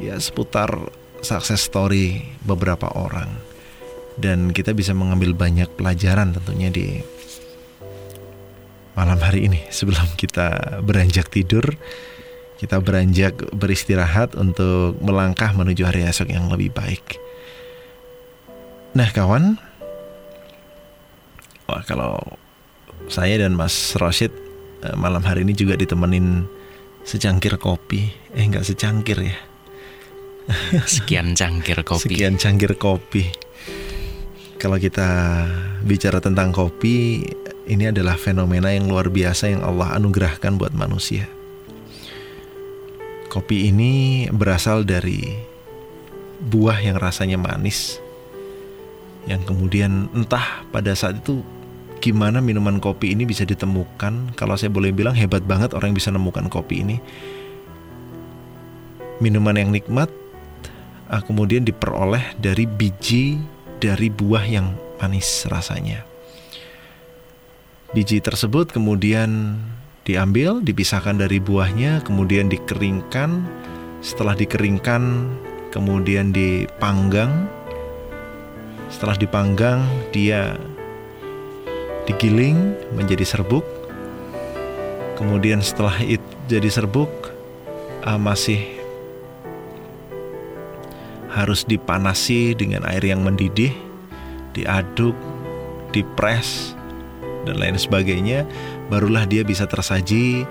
[0.00, 0.80] ya seputar
[1.20, 3.28] success story beberapa orang.
[4.16, 7.04] Dan kita bisa mengambil banyak pelajaran tentunya di
[8.96, 11.76] malam hari ini sebelum kita beranjak tidur
[12.58, 17.22] kita beranjak beristirahat untuk melangkah menuju hari esok yang lebih baik.
[18.98, 19.54] Nah, kawan,
[21.70, 22.18] wah kalau
[23.06, 24.34] saya dan Mas Rosid
[24.82, 26.50] eh, malam hari ini juga ditemenin
[27.06, 29.38] secangkir kopi, eh nggak secangkir ya,
[30.98, 32.02] Sekian cangkir kopi.
[32.10, 33.30] sekian cangkir kopi.
[34.58, 35.06] Kalau kita
[35.86, 37.22] bicara tentang kopi,
[37.70, 41.37] ini adalah fenomena yang luar biasa yang Allah anugerahkan buat manusia.
[43.38, 45.22] Kopi ini berasal dari
[46.42, 48.02] buah yang rasanya manis,
[49.30, 51.46] yang kemudian entah pada saat itu
[52.02, 54.34] gimana minuman kopi ini bisa ditemukan.
[54.34, 56.98] Kalau saya boleh bilang hebat banget orang yang bisa menemukan kopi ini.
[59.22, 60.10] Minuman yang nikmat,
[61.06, 63.38] ah, kemudian diperoleh dari biji
[63.78, 66.02] dari buah yang manis rasanya.
[67.94, 69.62] Biji tersebut kemudian
[70.08, 73.44] diambil, dipisahkan dari buahnya, kemudian dikeringkan.
[74.00, 75.28] Setelah dikeringkan,
[75.68, 77.44] kemudian dipanggang.
[78.88, 79.84] Setelah dipanggang,
[80.16, 80.56] dia
[82.08, 83.68] digiling menjadi serbuk.
[85.20, 87.12] Kemudian setelah itu jadi serbuk,
[88.08, 88.64] ah, masih
[91.28, 93.76] harus dipanasi dengan air yang mendidih,
[94.56, 95.12] diaduk,
[95.92, 96.72] dipres,
[97.44, 98.48] dan lain sebagainya,
[98.88, 100.44] barulah dia bisa tersaji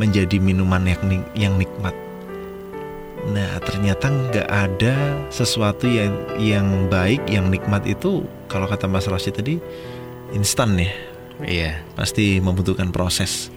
[0.00, 1.92] menjadi minuman yang, nik- yang nikmat.
[3.32, 4.94] Nah ternyata nggak ada
[5.30, 9.62] sesuatu yang yang baik, yang nikmat itu kalau kata Mas Rashid tadi
[10.34, 10.90] instan ya.
[11.42, 11.72] Iya.
[11.94, 13.50] Pasti membutuhkan proses.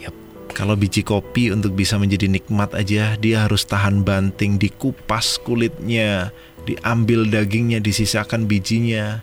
[0.00, 0.12] Yap.
[0.56, 6.32] Kalau biji kopi untuk bisa menjadi nikmat aja dia harus tahan banting, dikupas kulitnya,
[6.64, 9.20] diambil dagingnya, disisakan bijinya,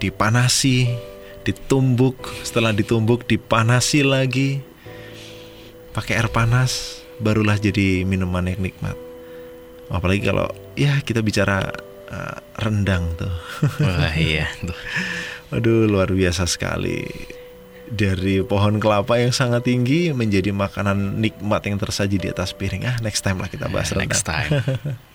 [0.00, 0.88] dipanasi,
[1.48, 4.60] ditumbuk, setelah ditumbuk dipanasi lagi.
[5.96, 8.94] Pakai air panas barulah jadi minuman yang nikmat.
[9.88, 11.72] Apalagi kalau ya kita bicara
[12.12, 13.32] uh, rendang tuh.
[13.84, 14.76] Wah iya tuh.
[15.48, 17.08] Waduh luar biasa sekali.
[17.88, 22.84] Dari pohon kelapa yang sangat tinggi menjadi makanan nikmat yang tersaji di atas piring.
[22.84, 24.12] Ah, next time lah kita bahas rendang.
[24.12, 24.52] Next time.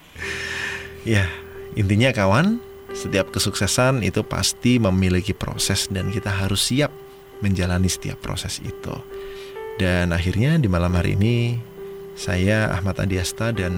[1.04, 1.28] Ya,
[1.76, 2.64] intinya kawan,
[2.94, 6.94] setiap kesuksesan itu pasti memiliki proses dan kita harus siap
[7.42, 8.96] menjalani setiap proses itu.
[9.82, 11.58] Dan akhirnya di malam hari ini
[12.14, 13.74] saya Ahmad Adiasta dan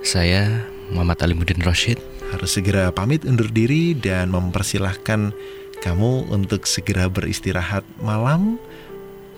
[0.00, 2.00] Saya Muhammad Alimuddin Rashid.
[2.28, 5.32] harus segera pamit undur diri dan mempersilahkan
[5.80, 8.60] kamu untuk segera beristirahat malam,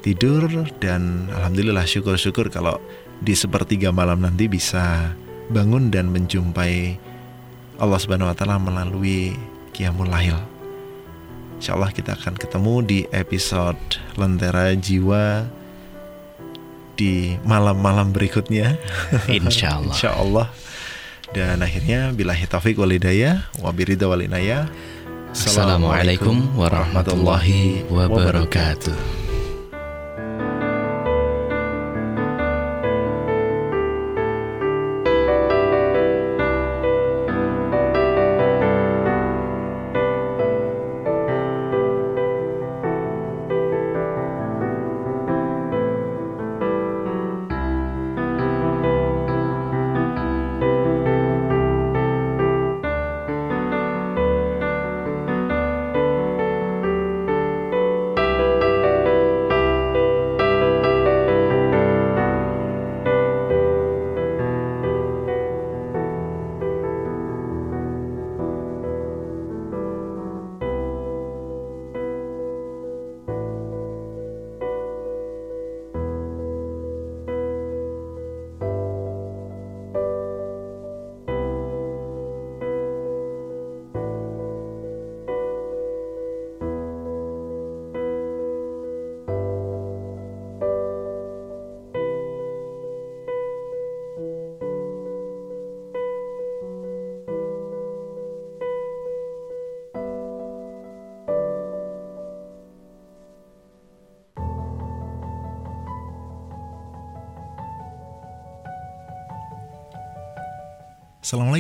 [0.03, 0.43] tidur
[0.83, 2.83] dan alhamdulillah syukur-syukur kalau
[3.23, 5.15] di sepertiga malam nanti bisa
[5.55, 6.99] bangun dan menjumpai
[7.81, 9.33] Allah Subhanahu wa taala melalui
[9.73, 10.37] Qiyamul Lail.
[11.57, 13.81] Insya Allah kita akan ketemu di episode
[14.21, 15.49] Lentera Jiwa
[16.97, 18.77] di malam-malam berikutnya.
[19.33, 19.97] Insya Allah.
[19.97, 20.47] Insya Allah.
[21.33, 24.69] Dan akhirnya bila taufik walidayah wabirida walinaya.
[25.33, 29.20] Assalamualaikum warahmatullahi wabarakatuh.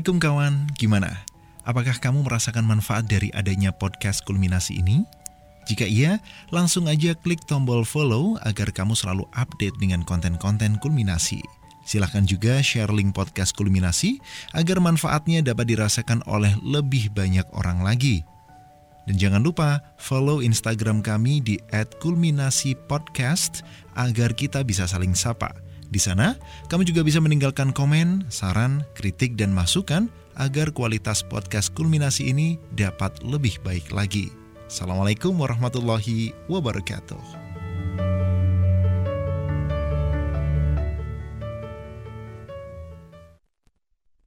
[0.00, 1.10] Assalamualaikum kawan, gimana?
[1.60, 5.04] Apakah kamu merasakan manfaat dari adanya podcast kulminasi ini?
[5.68, 11.44] Jika iya, langsung aja klik tombol follow agar kamu selalu update dengan konten-konten kulminasi.
[11.84, 14.16] Silahkan juga share link podcast kulminasi
[14.56, 18.24] agar manfaatnya dapat dirasakan oleh lebih banyak orang lagi.
[19.04, 21.60] Dan jangan lupa follow Instagram kami di
[22.00, 23.68] @kulminasipodcast
[24.00, 25.52] agar kita bisa saling sapa.
[25.90, 26.38] Di sana,
[26.70, 30.06] kamu juga bisa meninggalkan komen, saran, kritik, dan masukan
[30.38, 34.30] agar kualitas podcast kulminasi ini dapat lebih baik lagi.
[34.70, 37.39] Assalamualaikum warahmatullahi wabarakatuh.